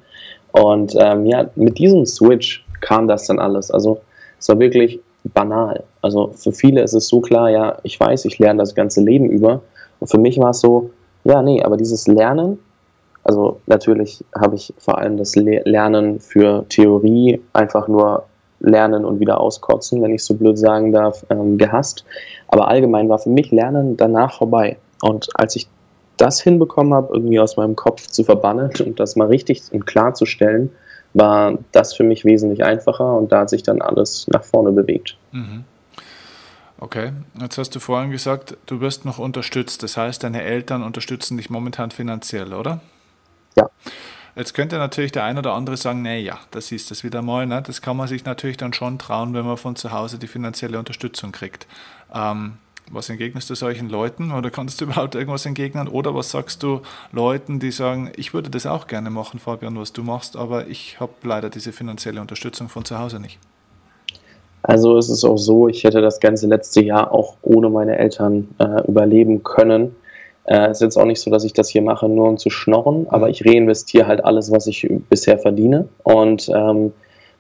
Und 0.53 0.95
ähm, 0.99 1.25
ja, 1.27 1.49
mit 1.55 1.79
diesem 1.79 2.05
Switch 2.05 2.67
kam 2.81 3.09
das 3.09 3.27
dann 3.27 3.39
alles. 3.39 3.71
Also 3.71 4.01
es 4.39 4.49
war 4.49 4.59
wirklich 4.59 5.01
banal. 5.35 5.85
Also 6.02 6.33
für 6.35 6.52
viele 6.52 6.83
ist 6.83 6.95
es 6.95 7.09
so 7.09 7.21
klar, 7.21 7.50
ja, 7.50 7.78
ich 7.83 7.99
weiß, 7.99 8.25
ich 8.25 8.38
lerne 8.38 8.61
das 8.61 8.75
ganze 8.75 9.00
Leben 9.00 9.28
über. 9.28 9.61
Und 10.00 10.09
für 10.09 10.18
mich 10.18 10.38
war 10.38 10.50
es 10.50 10.61
so, 10.61 10.90
ja, 11.25 11.42
nee, 11.42 11.62
aber 11.62 11.76
dieses 11.76 12.06
Lernen, 12.06 12.59
also 13.25 13.61
natürlich 13.66 14.25
habe 14.40 14.54
ich 14.54 14.73
vor 14.78 14.99
allem 14.99 15.16
das 15.16 15.35
Lernen 15.35 16.21
für 16.21 16.64
Theorie 16.68 17.40
einfach 17.52 17.88
nur 17.88 18.25
lernen 18.61 19.04
und 19.04 19.21
wieder 19.21 19.40
auskotzen, 19.40 20.02
wenn 20.02 20.14
ich 20.14 20.25
so 20.25 20.35
blöd 20.35 20.59
sagen 20.59 20.92
darf, 20.92 21.26
ähm, 21.30 21.59
gehasst. 21.59 22.04
Aber 22.49 22.68
allgemein 22.68 23.09
war 23.09 23.18
für 23.18 23.30
mich 23.30 23.50
Lernen 23.50 23.97
danach 23.97 24.38
vorbei. 24.38 24.76
Und 25.02 25.28
als 25.35 25.56
ich 25.56 25.68
das 26.16 26.40
hinbekommen 26.40 26.95
habe, 26.95 27.12
irgendwie 27.12 27.40
aus 27.40 27.56
meinem 27.56 27.76
Kopf 27.76 28.06
zu 28.06 28.25
verbannen 28.25 28.71
und 28.85 29.00
das 29.00 29.16
mal 29.16 29.28
richtig 29.28 29.62
und 29.73 29.87
klar 29.87 30.14
zu 30.14 30.26
stellen, 30.26 30.71
war 31.17 31.59
das 31.73 31.95
für 31.95 32.05
mich 32.05 32.25
wesentlich 32.25 32.63
einfacher 32.63 33.17
und 33.17 33.33
da 33.33 33.41
hat 33.41 33.51
sich 33.51 33.63
dann 33.63 33.81
alles 33.81 34.27
nach 34.29 34.45
vorne 34.45 34.71
bewegt. 34.73 35.17
Mhm. 35.33 35.65
Okay, 36.79 37.13
jetzt 37.41 37.57
hast 37.57 37.75
du 37.75 37.81
vorhin 37.81 38.11
gesagt, 38.11 38.59
du 38.67 38.81
wirst 38.83 39.07
noch 39.07 39.19
unterstützt. 39.19 39.83
Das 39.83 39.97
heißt, 39.97 40.23
deine 40.23 40.43
Eltern 40.43 40.83
unterstützen 40.83 41.39
dich 41.39 41.49
momentan 41.49 41.91
finanziell, 41.91 42.53
oder? 42.53 42.81
Ja. 43.57 43.71
Jetzt 44.35 44.53
könnte 44.53 44.77
natürlich 44.77 45.13
der 45.13 45.25
ein 45.25 45.39
oder 45.39 45.55
andere 45.55 45.79
sagen, 45.79 46.03
nee, 46.03 46.21
ja, 46.21 46.39
das 46.51 46.71
ist 46.71 46.91
das 46.91 47.03
wieder 47.03 47.23
mal. 47.23 47.47
Ne? 47.47 47.63
Das 47.63 47.81
kann 47.81 47.97
man 47.97 48.09
sich 48.09 48.27
natürlich 48.27 48.59
dann 48.59 48.75
schon 48.75 48.99
trauen, 48.99 49.33
wenn 49.33 49.47
man 49.47 49.57
von 49.57 49.77
zu 49.77 49.93
Hause 49.93 50.19
die 50.19 50.27
finanzielle 50.27 50.79
Unterstützung 50.79 51.33
kriegt. 51.33 51.67
Ähm, 52.13 52.59
was 52.90 53.09
entgegnest 53.09 53.50
du 53.50 53.55
solchen 53.55 53.88
Leuten 53.88 54.31
oder 54.31 54.50
kannst 54.50 54.81
du 54.81 54.85
überhaupt 54.85 55.14
irgendwas 55.14 55.47
entgegnen? 55.47 55.88
Oder 55.88 56.14
was 56.14 56.31
sagst 56.31 56.62
du 56.62 56.81
Leuten, 57.12 57.59
die 57.59 57.71
sagen, 57.71 58.12
ich 58.16 58.35
würde 58.35 58.50
das 58.50 58.66
auch 58.66 58.87
gerne 58.87 59.11
machen, 59.11 59.40
Fabian, 59.40 59.78
was 59.78 59.93
du 59.93 60.02
machst, 60.02 60.37
aber 60.37 60.69
ich 60.69 61.00
habe 61.00 61.12
leider 61.23 61.50
diese 61.50 61.73
finanzielle 61.73 62.21
Unterstützung 62.21 62.69
von 62.69 62.85
zu 62.85 62.99
Hause 62.99 63.21
nicht? 63.21 63.38
Also 64.62 64.99
es 64.99 65.09
ist 65.09 65.25
auch 65.25 65.37
so, 65.37 65.69
ich 65.69 65.85
hätte 65.85 66.00
das 66.00 66.19
ganze 66.19 66.49
letzte 66.49 66.83
Jahr 66.83 67.12
auch 67.12 67.37
ohne 67.43 67.71
meine 67.71 67.99
Eltern 67.99 68.49
äh, 68.59 68.87
überleben 68.88 69.45
können. 69.45 69.95
Äh, 70.45 70.66
es 70.66 70.78
ist 70.78 70.83
jetzt 70.83 70.97
auch 70.97 71.05
nicht 71.05 71.21
so, 71.21 71.31
dass 71.31 71.45
ich 71.45 71.52
das 71.52 71.69
hier 71.69 71.83
mache, 71.83 72.09
nur 72.09 72.28
um 72.28 72.38
zu 72.38 72.50
schnorren, 72.50 73.07
aber 73.09 73.28
ich 73.28 73.47
reinvestiere 73.47 74.07
halt 74.07 74.25
alles, 74.25 74.50
was 74.50 74.66
ich 74.66 74.88
bisher 75.09 75.38
verdiene. 75.38 75.88
Und 76.02 76.49
ähm, 76.49 76.93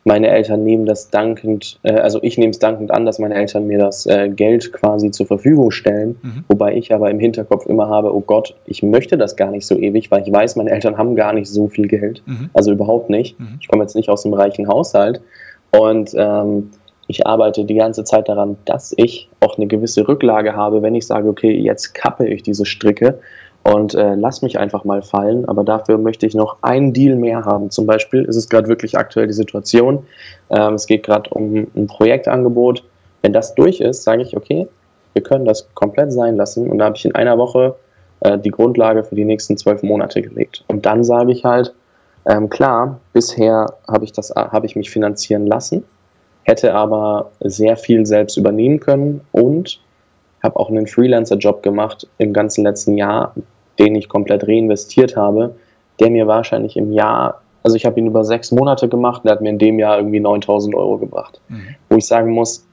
meine 0.06 0.28
Eltern 0.28 0.62
nehmen 0.62 0.86
das 0.86 1.10
dankend, 1.10 1.78
äh, 1.82 1.94
also 1.94 2.20
ich 2.22 2.38
nehme 2.38 2.52
es 2.52 2.58
dankend 2.58 2.92
an, 2.92 3.04
dass 3.04 3.18
meine 3.18 3.34
Eltern 3.34 3.66
mir 3.66 3.78
das 3.78 4.06
äh, 4.06 4.28
Geld 4.28 4.72
quasi 4.72 5.10
zur 5.10 5.26
Verfügung 5.26 5.72
stellen, 5.72 6.16
mhm. 6.22 6.44
wobei 6.48 6.74
ich 6.76 6.94
aber 6.94 7.10
im 7.10 7.18
Hinterkopf 7.18 7.66
immer 7.66 7.88
habe, 7.88 8.14
oh 8.14 8.20
Gott, 8.20 8.54
ich 8.66 8.82
möchte 8.82 9.18
das 9.18 9.36
gar 9.36 9.50
nicht 9.50 9.66
so 9.66 9.76
ewig, 9.76 10.10
weil 10.10 10.22
ich 10.22 10.32
weiß, 10.32 10.56
meine 10.56 10.70
Eltern 10.70 10.96
haben 10.96 11.16
gar 11.16 11.32
nicht 11.32 11.48
so 11.48 11.66
viel 11.66 11.88
Geld, 11.88 12.22
mhm. 12.24 12.50
also 12.54 12.70
überhaupt 12.70 13.10
nicht. 13.10 13.38
Mhm. 13.38 13.58
Ich 13.60 13.68
komme 13.68 13.82
jetzt 13.82 13.96
nicht 13.96 14.08
aus 14.08 14.24
einem 14.24 14.34
reichen 14.34 14.68
Haushalt 14.68 15.20
und 15.72 16.14
ähm, 16.16 16.70
ich 17.08 17.26
arbeite 17.26 17.64
die 17.64 17.74
ganze 17.74 18.04
Zeit 18.04 18.28
daran, 18.28 18.56
dass 18.64 18.94
ich 18.96 19.28
auch 19.40 19.56
eine 19.56 19.66
gewisse 19.66 20.06
Rücklage 20.06 20.54
habe, 20.54 20.82
wenn 20.82 20.94
ich 20.94 21.06
sage, 21.06 21.28
okay, 21.28 21.52
jetzt 21.52 21.94
kappe 21.94 22.26
ich 22.26 22.42
diese 22.42 22.64
Stricke 22.64 23.18
und 23.72 23.94
äh, 23.94 24.14
lass 24.14 24.42
mich 24.42 24.58
einfach 24.58 24.84
mal 24.84 25.02
fallen. 25.02 25.44
Aber 25.48 25.64
dafür 25.64 25.98
möchte 25.98 26.24
ich 26.24 26.34
noch 26.34 26.58
einen 26.62 26.92
Deal 26.92 27.16
mehr 27.16 27.44
haben. 27.44 27.70
Zum 27.70 27.84
Beispiel 27.84 28.24
ist 28.24 28.36
es 28.36 28.48
gerade 28.48 28.68
wirklich 28.68 28.96
aktuell 28.96 29.26
die 29.26 29.32
Situation. 29.32 30.06
Ähm, 30.50 30.74
es 30.74 30.86
geht 30.86 31.02
gerade 31.02 31.28
um 31.30 31.66
ein 31.74 31.88
Projektangebot. 31.88 32.84
Wenn 33.22 33.32
das 33.32 33.56
durch 33.56 33.80
ist, 33.80 34.04
sage 34.04 34.22
ich, 34.22 34.36
okay, 34.36 34.68
wir 35.14 35.22
können 35.22 35.44
das 35.44 35.68
komplett 35.74 36.12
sein 36.12 36.36
lassen. 36.36 36.70
Und 36.70 36.78
da 36.78 36.84
habe 36.84 36.96
ich 36.96 37.04
in 37.04 37.16
einer 37.16 37.38
Woche 37.38 37.74
äh, 38.20 38.38
die 38.38 38.50
Grundlage 38.50 39.02
für 39.02 39.16
die 39.16 39.24
nächsten 39.24 39.56
zwölf 39.56 39.82
Monate 39.82 40.22
gelegt. 40.22 40.62
Und 40.68 40.86
dann 40.86 41.02
sage 41.02 41.32
ich 41.32 41.44
halt, 41.44 41.74
ähm, 42.26 42.48
klar, 42.48 43.00
bisher 43.12 43.66
habe 43.88 44.04
ich, 44.04 44.12
habe 44.12 44.66
ich 44.66 44.76
mich 44.76 44.90
finanzieren 44.90 45.46
lassen, 45.46 45.82
hätte 46.44 46.72
aber 46.72 47.32
sehr 47.40 47.76
viel 47.76 48.06
selbst 48.06 48.36
übernehmen 48.36 48.78
können 48.78 49.22
und 49.32 49.80
habe 50.42 50.56
auch 50.56 50.70
einen 50.70 50.86
Freelancer-Job 50.86 51.64
gemacht 51.64 52.06
im 52.18 52.32
ganzen 52.32 52.62
letzten 52.62 52.96
Jahr, 52.96 53.34
den 53.78 53.94
ich 53.94 54.08
komplett 54.08 54.46
reinvestiert 54.46 55.16
habe, 55.16 55.56
der 56.00 56.10
mir 56.10 56.26
wahrscheinlich 56.26 56.76
im 56.76 56.92
Jahr, 56.92 57.42
also 57.62 57.76
ich 57.76 57.86
habe 57.86 57.98
ihn 58.00 58.06
über 58.06 58.24
sechs 58.24 58.52
Monate 58.52 58.88
gemacht, 58.88 59.22
der 59.24 59.32
hat 59.32 59.40
mir 59.40 59.50
in 59.50 59.58
dem 59.58 59.78
Jahr 59.78 59.98
irgendwie 59.98 60.20
9000 60.20 60.74
Euro 60.74 60.98
gebracht. 60.98 61.40
Mhm. 61.48 61.74
Wo 61.88 61.96
ich 61.96 62.06
sagen 62.06 62.32
muss, 62.32 62.66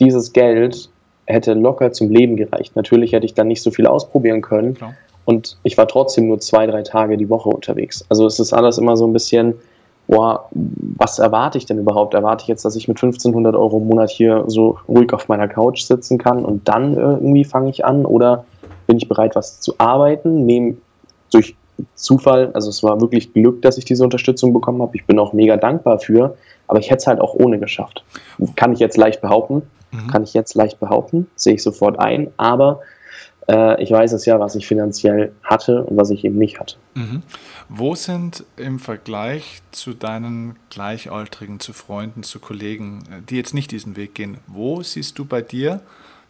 dieses 0.00 0.32
Geld 0.32 0.90
hätte 1.26 1.54
locker 1.54 1.92
zum 1.92 2.10
Leben 2.10 2.36
gereicht. 2.36 2.74
Natürlich 2.76 3.12
hätte 3.12 3.26
ich 3.26 3.34
dann 3.34 3.48
nicht 3.48 3.62
so 3.62 3.70
viel 3.70 3.86
ausprobieren 3.86 4.40
können. 4.40 4.74
Klar. 4.74 4.94
Und 5.24 5.58
ich 5.62 5.76
war 5.76 5.86
trotzdem 5.86 6.26
nur 6.28 6.40
zwei, 6.40 6.66
drei 6.66 6.82
Tage 6.82 7.18
die 7.18 7.28
Woche 7.28 7.50
unterwegs. 7.50 8.02
Also 8.08 8.24
es 8.24 8.40
ist 8.40 8.54
alles 8.54 8.78
immer 8.78 8.96
so 8.96 9.06
ein 9.06 9.12
bisschen, 9.12 9.54
boah, 10.06 10.48
was 10.52 11.18
erwarte 11.18 11.58
ich 11.58 11.66
denn 11.66 11.78
überhaupt? 11.78 12.14
Erwarte 12.14 12.44
ich 12.44 12.48
jetzt, 12.48 12.64
dass 12.64 12.76
ich 12.76 12.88
mit 12.88 12.96
1500 12.96 13.54
Euro 13.54 13.76
im 13.76 13.88
Monat 13.88 14.08
hier 14.08 14.44
so 14.46 14.78
ruhig 14.88 15.12
auf 15.12 15.28
meiner 15.28 15.46
Couch 15.46 15.82
sitzen 15.82 16.16
kann 16.16 16.46
und 16.46 16.66
dann 16.66 16.96
irgendwie 16.96 17.44
fange 17.44 17.68
ich 17.68 17.84
an? 17.84 18.06
Oder 18.06 18.46
bin 18.88 18.96
ich 18.96 19.06
bereit, 19.06 19.36
was 19.36 19.60
zu 19.60 19.74
arbeiten, 19.78 20.44
nehme 20.44 20.78
durch 21.30 21.54
Zufall, 21.94 22.50
also 22.54 22.70
es 22.70 22.82
war 22.82 23.00
wirklich 23.00 23.32
Glück, 23.32 23.62
dass 23.62 23.78
ich 23.78 23.84
diese 23.84 24.02
Unterstützung 24.02 24.52
bekommen 24.52 24.82
habe. 24.82 24.96
Ich 24.96 25.04
bin 25.04 25.20
auch 25.20 25.32
mega 25.32 25.56
dankbar 25.56 26.00
für, 26.00 26.36
aber 26.66 26.80
ich 26.80 26.90
hätte 26.90 26.98
es 26.98 27.06
halt 27.06 27.20
auch 27.20 27.34
ohne 27.34 27.60
geschafft. 27.60 28.04
Kann 28.56 28.72
ich 28.72 28.80
jetzt 28.80 28.96
leicht 28.96 29.20
behaupten, 29.20 29.62
mhm. 29.92 30.08
kann 30.08 30.24
ich 30.24 30.34
jetzt 30.34 30.54
leicht 30.54 30.80
behaupten, 30.80 31.28
sehe 31.36 31.54
ich 31.54 31.62
sofort 31.62 32.00
ein, 32.00 32.32
aber 32.36 32.80
äh, 33.48 33.80
ich 33.82 33.90
weiß 33.90 34.12
es 34.12 34.24
ja, 34.26 34.40
was 34.40 34.54
ich 34.56 34.66
finanziell 34.66 35.32
hatte 35.44 35.84
und 35.84 35.96
was 35.96 36.10
ich 36.10 36.24
eben 36.24 36.38
nicht 36.38 36.58
hatte. 36.58 36.76
Mhm. 36.94 37.22
Wo 37.68 37.94
sind 37.94 38.44
im 38.56 38.78
Vergleich 38.78 39.62
zu 39.70 39.94
deinen 39.94 40.56
Gleichaltrigen, 40.70 41.60
zu 41.60 41.72
Freunden, 41.72 42.22
zu 42.22 42.40
Kollegen, 42.40 43.04
äh, 43.10 43.22
die 43.28 43.36
jetzt 43.36 43.54
nicht 43.54 43.70
diesen 43.70 43.96
Weg 43.96 44.14
gehen, 44.14 44.38
wo 44.46 44.82
siehst 44.82 45.18
du 45.18 45.24
bei 45.24 45.42
dir 45.42 45.80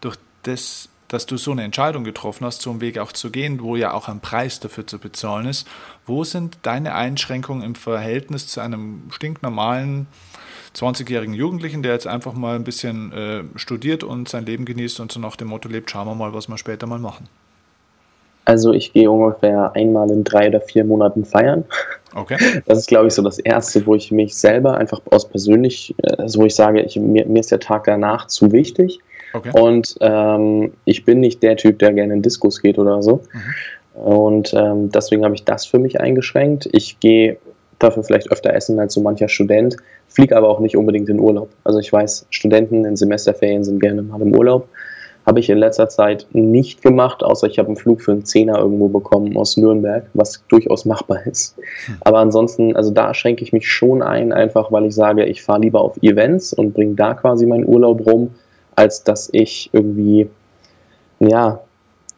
durch 0.01 0.17
das 0.43 0.89
dass 1.09 1.27
du 1.27 1.37
so 1.37 1.51
eine 1.53 1.65
Entscheidung 1.65 2.05
getroffen 2.05 2.45
hast, 2.45 2.63
so 2.63 2.71
einen 2.71 2.81
Weg 2.81 2.99
auch 2.99 3.13
zu 3.13 3.31
gehen, 3.31 3.61
wo 3.61 3.77
ja 3.77 3.93
auch 3.93 4.09
ein 4.09 4.21
Preis 4.21 4.61
dafür 4.61 4.87
zu 4.87 4.99
bezahlen 4.99 5.47
ist. 5.47 5.67
Wo 6.07 6.25
sind 6.25 6.59
deine 6.63 6.95
Einschränkungen 6.95 7.63
im 7.63 7.75
Verhältnis 7.75 8.47
zu 8.47 8.61
einem 8.61 9.03
stinknormalen 9.11 10.07
20-jährigen 10.77 11.35
Jugendlichen, 11.35 11.83
der 11.83 11.93
jetzt 11.93 12.07
einfach 12.07 12.35
mal 12.35 12.55
ein 12.55 12.65
bisschen 12.65 13.13
äh, 13.13 13.59
studiert 13.59 14.05
und 14.05 14.29
sein 14.29 14.47
Leben 14.47 14.65
genießt 14.65 15.01
und 15.01 15.11
so 15.11 15.19
nach 15.19 15.37
dem 15.37 15.49
Motto 15.49 15.69
lebt, 15.69 15.91
schauen 15.91 16.07
wir 16.07 16.15
mal, 16.15 16.35
was 16.35 16.49
wir 16.49 16.59
später 16.59 16.87
mal 16.87 16.99
machen? 16.99 17.29
Also 18.45 18.73
ich 18.73 18.95
gehe 18.95 19.11
ungefähr 19.11 19.73
einmal 19.75 20.11
in 20.11 20.25
drei 20.25 20.49
oder 20.49 20.61
vier 20.63 20.85
Monaten 20.85 21.25
feiern. 21.25 21.65
Okay. 22.15 22.39
Das 22.67 22.79
ist, 22.79 22.89
glaube 22.89 23.09
ich, 23.09 23.15
so 23.15 23.23
das 23.23 23.39
Erste, 23.39 23.85
wo 23.87 23.95
ich 23.95 24.11
mich 24.11 24.35
selber 24.37 24.79
einfach 24.79 25.01
aus 25.11 25.29
persönlich, 25.29 25.95
also 26.17 26.41
wo 26.41 26.47
ich 26.47 26.55
sage, 26.55 26.81
ich, 26.81 26.97
mir, 26.97 27.27
mir 27.27 27.41
ist 27.41 27.51
der 27.51 27.61
Tag 27.61 27.85
danach 27.85 28.27
zu 28.27 28.51
wichtig. 28.51 29.01
Okay. 29.33 29.51
Und 29.53 29.97
ähm, 30.01 30.73
ich 30.85 31.05
bin 31.05 31.21
nicht 31.21 31.43
der 31.43 31.57
Typ, 31.57 31.79
der 31.79 31.93
gerne 31.93 32.15
in 32.15 32.23
Diskos 32.23 32.61
geht 32.63 32.79
oder 32.79 33.03
so. 33.03 33.23
Mhm. 33.33 34.01
Und 34.03 34.55
ähm, 34.55 34.91
deswegen 34.91 35.25
habe 35.25 35.35
ich 35.35 35.45
das 35.45 35.67
für 35.67 35.79
mich 35.79 36.01
eingeschränkt. 36.01 36.69
Ich 36.73 37.01
gehe 37.01 37.39
dafür 37.79 38.03
vielleicht 38.03 38.31
öfter 38.31 38.55
essen 38.55 38.79
als 38.79 38.95
so 38.95 39.01
mancher 39.01 39.29
Student, 39.29 39.77
fliege 40.09 40.37
aber 40.37 40.49
auch 40.49 40.61
nicht 40.61 40.77
unbedingt 40.77 41.09
in 41.09 41.21
Urlaub. 41.21 41.51
Also 41.65 41.79
ich 41.79 41.93
weiß, 41.93 42.27
Studenten 42.31 42.85
in 42.85 42.97
Semesterferien 42.97 43.65
sind 43.65 43.81
gerne 43.81 44.03
mal 44.03 44.21
im 44.21 44.35
Urlaub. 44.35 44.69
Habe 45.27 45.41
ich 45.41 45.51
in 45.51 45.59
letzter 45.59 45.89
Zeit 45.91 46.27
nicht 46.33 46.81
gemacht, 46.81 47.23
außer 47.23 47.49
ich 47.49 47.59
habe 47.59 47.69
einen 47.69 47.77
Flug 47.77 48.01
für 48.01 48.13
einen 48.13 48.25
Zehner 48.25 48.59
irgendwo 48.59 48.89
bekommen 48.89 49.37
aus 49.37 49.59
Nürnberg, 49.59 50.07
was 50.15 50.43
durchaus 50.49 50.87
machbar 50.87 51.27
ist. 51.27 51.57
Hm. 51.85 51.97
Aber 52.01 52.19
ansonsten, 52.19 52.75
also 52.77 52.91
da 52.91 53.13
schränke 53.13 53.43
ich 53.43 53.53
mich 53.53 53.69
schon 53.69 54.01
ein, 54.01 54.33
einfach 54.33 54.73
weil 54.73 54.87
ich 54.87 54.95
sage, 54.95 55.27
ich 55.27 55.43
fahre 55.43 55.61
lieber 55.61 55.83
auf 55.83 56.03
Events 56.03 56.55
und 56.55 56.73
bringe 56.73 56.95
da 56.95 57.13
quasi 57.13 57.45
meinen 57.45 57.67
Urlaub 57.67 58.07
rum, 58.07 58.31
als 58.79 59.03
dass 59.03 59.29
ich 59.33 59.71
irgendwie, 59.73 60.29
ja, 61.19 61.61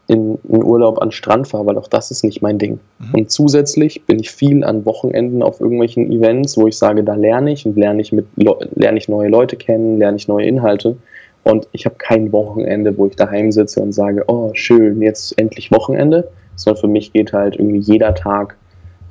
in, 0.08 0.38
in 0.48 0.62
Urlaub 0.62 1.00
an 1.00 1.10
Strand 1.10 1.48
fahre, 1.48 1.64
weil 1.66 1.78
auch 1.78 1.88
das 1.88 2.10
ist 2.10 2.22
nicht 2.22 2.42
mein 2.42 2.58
Ding. 2.58 2.80
Mhm. 2.98 3.14
Und 3.14 3.30
zusätzlich 3.30 4.04
bin 4.04 4.18
ich 4.18 4.30
viel 4.30 4.62
an 4.62 4.84
Wochenenden 4.84 5.42
auf 5.42 5.60
irgendwelchen 5.60 6.12
Events, 6.12 6.58
wo 6.58 6.66
ich 6.66 6.76
sage, 6.76 7.02
da 7.02 7.14
lerne 7.14 7.52
ich 7.52 7.64
und 7.64 7.78
lerne 7.78 8.02
ich 8.02 8.12
mit 8.12 8.26
lerne 8.36 8.98
ich 8.98 9.08
neue 9.08 9.28
Leute 9.28 9.56
kennen, 9.56 9.98
lerne 9.98 10.18
ich 10.18 10.28
neue 10.28 10.46
Inhalte. 10.46 10.96
Und 11.44 11.66
ich 11.72 11.86
habe 11.86 11.94
kein 11.96 12.30
Wochenende, 12.32 12.98
wo 12.98 13.06
ich 13.06 13.16
daheim 13.16 13.52
sitze 13.52 13.80
und 13.80 13.92
sage, 13.92 14.24
oh 14.26 14.50
schön, 14.52 15.00
jetzt 15.00 15.40
endlich 15.40 15.70
Wochenende. 15.70 16.28
Sondern 16.56 16.80
für 16.82 16.88
mich 16.88 17.14
geht 17.14 17.32
halt 17.32 17.56
irgendwie 17.56 17.78
jeder 17.78 18.14
Tag, 18.14 18.56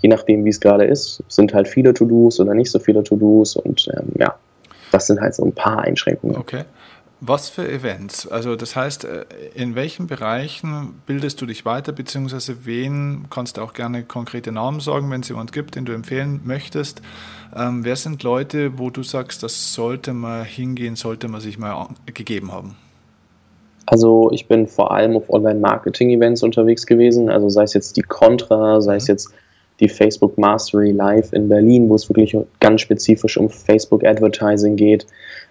je 0.01 0.09
nachdem 0.09 0.45
wie 0.45 0.49
es 0.49 0.59
gerade 0.59 0.83
ist, 0.83 1.23
sind 1.29 1.53
halt 1.53 1.67
viele 1.67 1.95
To-Dos 1.95 2.39
oder 2.39 2.53
nicht 2.53 2.69
so 2.69 2.77
viele 2.77 3.01
To-Dos 3.01 3.55
und 3.55 3.88
ähm, 3.97 4.09
ja, 4.19 4.35
das 4.91 5.07
sind 5.07 5.19
halt 5.19 5.33
so 5.33 5.43
ein 5.45 5.53
paar 5.53 5.79
Einschränkungen. 5.79 6.38
Okay. 6.38 6.63
Was 7.21 7.49
für 7.49 7.69
Events? 7.69 8.27
Also 8.27 8.55
das 8.55 8.77
heißt, 8.77 9.03
äh, 9.03 9.25
in 9.53 9.75
welchen 9.75 10.08
Bereichen 10.08 11.01
bildest 11.05 11.41
du 11.41 11.45
dich 11.45 11.65
weiter, 11.65 11.91
beziehungsweise 11.91 12.65
wen 12.65 13.25
kannst 13.29 13.58
du 13.58 13.62
auch 13.62 13.73
gerne 13.73 14.03
konkrete 14.03 14.53
Namen 14.53 14.79
sagen, 14.79 15.12
wenn 15.12 15.21
es 15.21 15.27
jemand 15.27 15.51
gibt, 15.51 15.75
den 15.75 15.84
du 15.84 15.91
empfehlen 15.91 16.39
möchtest? 16.45 17.01
Ähm, 17.53 17.84
wer 17.84 17.97
sind 17.97 18.23
Leute, 18.23 18.77
wo 18.79 18.89
du 18.89 19.03
sagst, 19.03 19.43
das 19.43 19.73
sollte 19.73 20.13
man 20.13 20.45
hingehen, 20.45 20.95
sollte 20.95 21.27
man 21.27 21.41
sich 21.41 21.60
mal 21.60 21.89
gegeben 22.05 22.53
haben? 22.53 22.75
Also 23.86 24.29
ich 24.32 24.47
bin 24.47 24.67
vor 24.67 24.91
allem 24.91 25.17
auf 25.17 25.29
Online-Marketing-Events 25.29 26.43
unterwegs 26.43 26.86
gewesen, 26.86 27.29
also 27.29 27.49
sei 27.49 27.63
es 27.63 27.73
jetzt 27.73 27.97
die 27.97 28.03
Contra, 28.03 28.79
sei 28.82 28.95
es 28.95 29.08
mhm. 29.08 29.13
jetzt 29.13 29.34
die 29.79 29.89
Facebook 29.89 30.38
Mastery 30.38 30.91
Live 30.91 31.34
in 31.34 31.49
Berlin, 31.49 31.89
wo 31.89 31.95
es 31.95 32.08
wirklich 32.08 32.38
ganz 32.60 32.82
spezifisch 32.82 33.38
um 33.38 33.49
Facebook 33.49 34.05
Advertising 34.05 34.75
geht, 34.75 35.08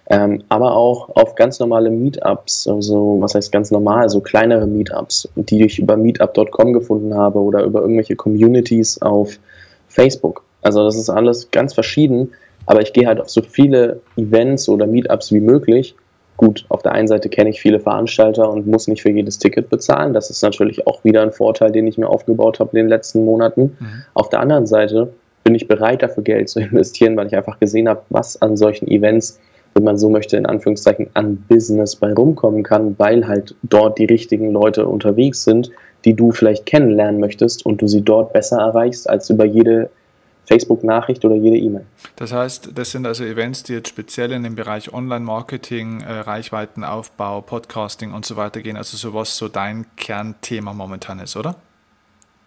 ähm, 0.09 0.43
aber 0.49 0.75
auch 0.75 1.09
auf 1.15 1.35
ganz 1.35 1.59
normale 1.59 1.89
Meetups, 1.89 2.67
also 2.67 3.17
was 3.19 3.35
heißt 3.35 3.51
ganz 3.51 3.71
normal, 3.71 4.09
so 4.09 4.21
kleinere 4.21 4.67
Meetups, 4.67 5.29
die 5.35 5.63
ich 5.63 5.79
über 5.79 5.97
meetup.com 5.97 6.73
gefunden 6.73 7.15
habe 7.15 7.39
oder 7.39 7.63
über 7.63 7.81
irgendwelche 7.81 8.15
Communities 8.15 9.01
auf 9.01 9.39
Facebook. 9.87 10.43
Also 10.61 10.83
das 10.83 10.95
ist 10.95 11.09
alles 11.09 11.51
ganz 11.51 11.73
verschieden, 11.73 12.31
aber 12.65 12.81
ich 12.81 12.93
gehe 12.93 13.07
halt 13.07 13.21
auf 13.21 13.29
so 13.29 13.41
viele 13.41 14.01
Events 14.17 14.67
oder 14.67 14.87
Meetups 14.87 15.31
wie 15.31 15.39
möglich 15.39 15.95
Gut, 16.39 16.63
auf 16.69 16.81
der 16.83 16.93
einen 16.93 17.09
Seite 17.09 17.27
kenne 17.27 17.49
ich 17.49 17.59
viele 17.59 17.81
Veranstalter 17.81 18.49
und 18.49 18.65
muss 18.65 18.87
nicht 18.87 19.01
für 19.01 19.11
jedes 19.11 19.39
Ticket 19.39 19.69
bezahlen. 19.69 20.13
Das 20.13 20.29
ist 20.29 20.41
natürlich 20.41 20.87
auch 20.87 21.03
wieder 21.03 21.21
ein 21.21 21.33
Vorteil, 21.33 21.69
den 21.69 21.85
ich 21.85 21.97
mir 21.97 22.07
aufgebaut 22.07 22.61
habe 22.61 22.69
in 22.71 22.85
den 22.85 22.87
letzten 22.87 23.25
Monaten. 23.25 23.75
Mhm. 23.77 24.03
Auf 24.13 24.29
der 24.29 24.39
anderen 24.39 24.65
Seite 24.65 25.11
bin 25.43 25.53
ich 25.53 25.67
bereit, 25.67 26.01
dafür 26.01 26.23
Geld 26.23 26.47
zu 26.47 26.59
investieren, 26.61 27.17
weil 27.17 27.27
ich 27.27 27.35
einfach 27.35 27.59
gesehen 27.59 27.89
habe, 27.89 28.03
was 28.09 28.41
an 28.41 28.55
solchen 28.55 28.87
Events, 28.87 29.37
wenn 29.73 29.83
man 29.83 29.97
so 29.97 30.09
möchte, 30.09 30.37
in 30.37 30.45
Anführungszeichen 30.45 31.09
an 31.13 31.37
Business 31.47 31.95
bei 31.95 32.13
rumkommen 32.13 32.63
kann, 32.63 32.97
weil 32.97 33.27
halt 33.27 33.55
dort 33.63 33.97
die 33.97 34.05
richtigen 34.05 34.51
Leute 34.51 34.87
unterwegs 34.87 35.43
sind, 35.43 35.71
die 36.05 36.13
du 36.13 36.31
vielleicht 36.31 36.65
kennenlernen 36.65 37.19
möchtest 37.19 37.65
und 37.65 37.81
du 37.81 37.87
sie 37.87 38.01
dort 38.01 38.33
besser 38.33 38.59
erreichst 38.59 39.09
als 39.09 39.29
über 39.29 39.45
jede 39.45 39.89
Facebook-Nachricht 40.45 41.23
oder 41.25 41.35
jede 41.35 41.57
E-Mail. 41.57 41.85
Das 42.15 42.33
heißt, 42.33 42.71
das 42.73 42.91
sind 42.91 43.05
also 43.05 43.23
Events, 43.23 43.63
die 43.63 43.73
jetzt 43.73 43.89
speziell 43.89 44.31
in 44.31 44.43
den 44.43 44.55
Bereich 44.55 44.91
Online-Marketing, 44.91 46.01
äh, 46.01 46.11
Reichweitenaufbau, 46.11 47.41
Podcasting 47.41 48.13
und 48.13 48.25
so 48.25 48.35
weiter 48.35 48.61
gehen. 48.61 48.75
Also 48.75 48.97
sowas 48.97 49.37
so 49.37 49.47
dein 49.47 49.85
Kernthema 49.95 50.73
momentan 50.73 51.19
ist, 51.19 51.37
oder? 51.37 51.55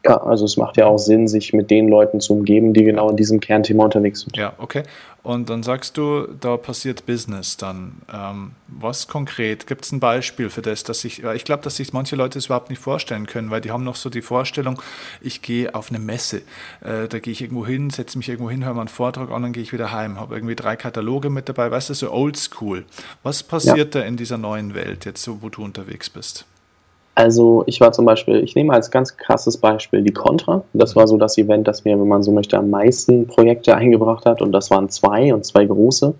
Ja, 0.04 0.16
also 0.16 0.44
es 0.44 0.56
macht 0.56 0.76
ja 0.76 0.86
auch 0.86 0.98
Sinn, 0.98 1.28
sich 1.28 1.52
mit 1.52 1.70
den 1.70 1.88
Leuten 1.88 2.20
zu 2.20 2.34
umgeben, 2.34 2.72
die 2.72 2.82
genau 2.82 3.10
in 3.10 3.16
diesem 3.16 3.38
Kernthema 3.38 3.84
unterwegs 3.84 4.20
sind. 4.20 4.36
Ja, 4.36 4.52
okay. 4.58 4.82
Und 5.22 5.48
dann 5.50 5.62
sagst 5.62 5.96
du, 5.96 6.26
da 6.40 6.56
passiert 6.56 7.06
Business 7.06 7.56
dann. 7.56 8.02
Ähm, 8.12 8.52
was 8.66 9.06
konkret? 9.06 9.68
Gibt 9.68 9.84
es 9.84 9.92
ein 9.92 10.00
Beispiel 10.00 10.50
für 10.50 10.62
das, 10.62 10.82
dass 10.82 11.04
ich, 11.04 11.22
ich 11.22 11.44
glaube, 11.44 11.62
dass 11.62 11.76
sich 11.76 11.92
manche 11.92 12.16
Leute 12.16 12.38
das 12.38 12.46
überhaupt 12.46 12.70
nicht 12.70 12.80
vorstellen 12.80 13.26
können, 13.26 13.50
weil 13.52 13.60
die 13.60 13.70
haben 13.70 13.84
noch 13.84 13.94
so 13.94 14.10
die 14.10 14.22
Vorstellung, 14.22 14.82
ich 15.20 15.40
gehe 15.40 15.72
auf 15.76 15.90
eine 15.90 16.00
Messe, 16.00 16.38
äh, 16.80 17.06
da 17.08 17.20
gehe 17.20 17.32
ich 17.32 17.40
irgendwo 17.40 17.64
hin, 17.64 17.90
setze 17.90 18.18
mich 18.18 18.28
irgendwo 18.28 18.50
hin, 18.50 18.64
höre 18.64 18.74
mal 18.74 18.80
einen 18.80 18.88
Vortrag 18.88 19.30
an, 19.30 19.42
dann 19.42 19.52
gehe 19.52 19.62
ich 19.62 19.72
wieder 19.72 19.92
heim, 19.92 20.18
habe 20.18 20.34
irgendwie 20.34 20.56
drei 20.56 20.74
Kataloge 20.74 21.30
mit 21.30 21.48
dabei, 21.48 21.70
weißt 21.70 21.90
du, 21.90 21.94
so 21.94 22.10
oldschool. 22.10 22.84
Was 23.22 23.44
passiert 23.44 23.94
ja. 23.94 24.00
da 24.00 24.06
in 24.06 24.16
dieser 24.16 24.38
neuen 24.38 24.74
Welt 24.74 25.04
jetzt, 25.04 25.22
so, 25.22 25.40
wo 25.40 25.48
du 25.50 25.62
unterwegs 25.62 26.10
bist? 26.10 26.46
Also 27.14 27.62
ich 27.66 27.80
war 27.80 27.92
zum 27.92 28.06
Beispiel, 28.06 28.42
ich 28.42 28.54
nehme 28.54 28.72
als 28.72 28.90
ganz 28.90 29.16
krasses 29.16 29.58
Beispiel 29.58 30.02
die 30.02 30.12
Contra. 30.12 30.64
Das 30.72 30.96
war 30.96 31.06
so 31.06 31.18
das 31.18 31.36
Event, 31.36 31.68
das 31.68 31.84
mir, 31.84 31.98
wenn 31.98 32.08
man 32.08 32.22
so 32.22 32.32
möchte, 32.32 32.56
am 32.56 32.70
meisten 32.70 33.26
Projekte 33.26 33.76
eingebracht 33.76 34.24
hat. 34.24 34.40
Und 34.40 34.52
das 34.52 34.70
waren 34.70 34.88
zwei 34.88 35.32
und 35.34 35.44
zwei 35.44 35.66
große. 35.66 36.14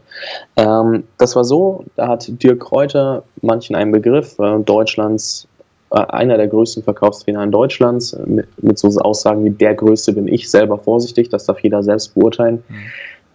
Ähm, 0.57 1.05
das 1.17 1.35
war 1.35 1.45
so, 1.45 1.85
da 1.97 2.09
hat 2.09 2.31
Dirk 2.43 2.61
Kräuter 2.61 3.23
manchen 3.41 3.75
einen 3.75 3.93
Begriff, 3.93 4.39
äh, 4.39 4.59
Deutschlands, 4.59 5.49
äh, 5.93 5.99
einer 5.99 6.37
der 6.37 6.49
größten 6.49 6.83
Verkaufstrainer 6.83 7.43
in 7.43 7.51
Deutschlands, 7.51 8.13
äh, 8.13 8.27
mit, 8.27 8.63
mit, 8.63 8.79
so 8.79 8.89
Aussagen 9.01 9.45
wie 9.45 9.51
der 9.51 9.75
größte 9.75 10.13
bin 10.13 10.29
ich, 10.29 10.51
selber 10.51 10.77
vorsichtig, 10.79 11.31
das 11.31 11.47
darf 11.47 11.61
jeder 11.61 11.83
selbst 11.83 12.15
beurteilen, 12.15 12.63
mhm. 12.69 12.77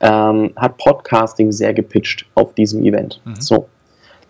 ähm, 0.02 0.52
hat 0.56 0.78
Podcasting 0.78 1.52
sehr 1.52 1.74
gepitcht 1.74 2.28
auf 2.36 2.54
diesem 2.54 2.84
Event. 2.84 3.20
Mhm. 3.26 3.42
So. 3.42 3.68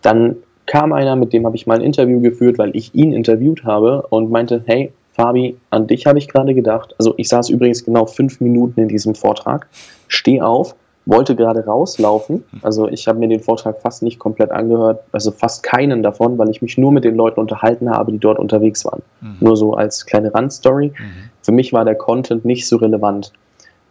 Dann 0.02 0.38
kam 0.68 0.94
einer, 0.94 1.16
mit 1.16 1.34
dem 1.34 1.46
habe 1.46 1.56
ich 1.56 1.66
mal 1.66 1.80
ein 1.80 1.82
Interview 1.82 2.22
geführt, 2.22 2.60
weil 2.60 2.76
ich 2.76 2.94
ihn 2.94 3.14
interviewt 3.14 3.64
habe 3.64 4.04
und 4.10 4.30
meinte, 4.30 4.62
hey, 4.66 4.92
Fabi, 5.14 5.58
an 5.72 5.88
dich 5.88 6.06
habe 6.06 6.20
ich 6.20 6.28
gerade 6.28 6.54
gedacht. 6.54 6.94
Also 7.00 7.16
ich 7.18 7.28
saß 7.30 7.50
übrigens 7.50 7.84
genau 7.84 8.06
fünf 8.06 8.40
Minuten 8.40 8.82
in 8.82 8.88
diesem 8.88 9.16
Vortrag, 9.16 9.68
steh 10.08 10.42
auf, 10.42 10.76
wollte 11.08 11.36
gerade 11.36 11.66
rauslaufen. 11.66 12.44
Also 12.62 12.88
ich 12.88 13.08
habe 13.08 13.18
mir 13.18 13.30
den 13.30 13.40
Vortrag 13.40 13.82
fast 13.82 14.04
nicht 14.04 14.20
komplett 14.20 14.52
angehört, 14.52 15.02
also 15.12 15.32
fast 15.32 15.64
keinen 15.64 16.04
davon, 16.04 16.38
weil 16.38 16.50
ich 16.50 16.62
mich 16.62 16.78
nur 16.78 16.92
mit 16.92 17.04
den 17.04 17.16
Leuten 17.16 17.40
unterhalten 17.40 17.90
habe, 17.90 18.12
die 18.12 18.20
dort 18.20 18.38
unterwegs 18.38 18.86
waren. 18.86 19.02
Mhm. 19.22 19.38
Nur 19.40 19.58
so 19.58 19.74
als 19.74 20.06
kleine 20.06 20.34
Randstory. 20.34 20.90
Mhm. 20.90 21.30
Für 21.42 21.52
mich 21.54 21.74
war 21.74 21.86
der 21.86 21.96
Content 21.96 22.46
nicht 22.46 22.68
so 22.68 22.76
relevant, 22.76 23.32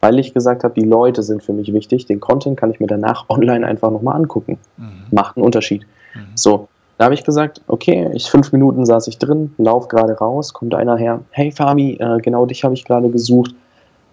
weil 0.01 0.19
ich 0.19 0.35
gesagt 0.35 0.63
habe, 0.63 0.75
die 0.75 0.87
Leute 0.87 1.23
sind 1.23 1.43
für 1.43 1.55
mich 1.55 1.73
wichtig. 1.73 2.05
Den 2.07 2.21
Content 2.21 2.59
kann 2.59 2.71
ich 2.71 2.81
mir 2.81 2.87
danach 2.87 3.25
online 3.31 3.67
einfach 3.67 3.91
nochmal 3.91 4.17
angucken. 4.17 4.59
Mhm. 4.77 5.07
Macht 5.11 5.37
einen 5.37 5.45
Unterschied. 5.45 5.87
Mhm. 6.17 6.33
So, 6.35 6.69
da 6.99 7.05
habe 7.05 7.15
ich 7.15 7.25
gesagt, 7.25 7.61
okay, 7.69 8.11
ich 8.15 8.31
fünf 8.31 8.53
Minuten 8.53 8.87
saß 8.87 9.07
ich 9.09 9.19
drin, 9.19 9.55
lauf 9.59 9.89
gerade 9.89 10.15
raus, 10.15 10.53
kommt 10.53 10.75
einer 10.75 10.97
her, 10.97 11.21
hey 11.31 11.53
Fabi, 11.53 11.99
äh, 12.01 12.19
genau 12.19 12.47
dich 12.47 12.65
habe 12.65 12.75
ich 12.75 12.85
gerade 12.85 13.11
gesucht. 13.11 13.55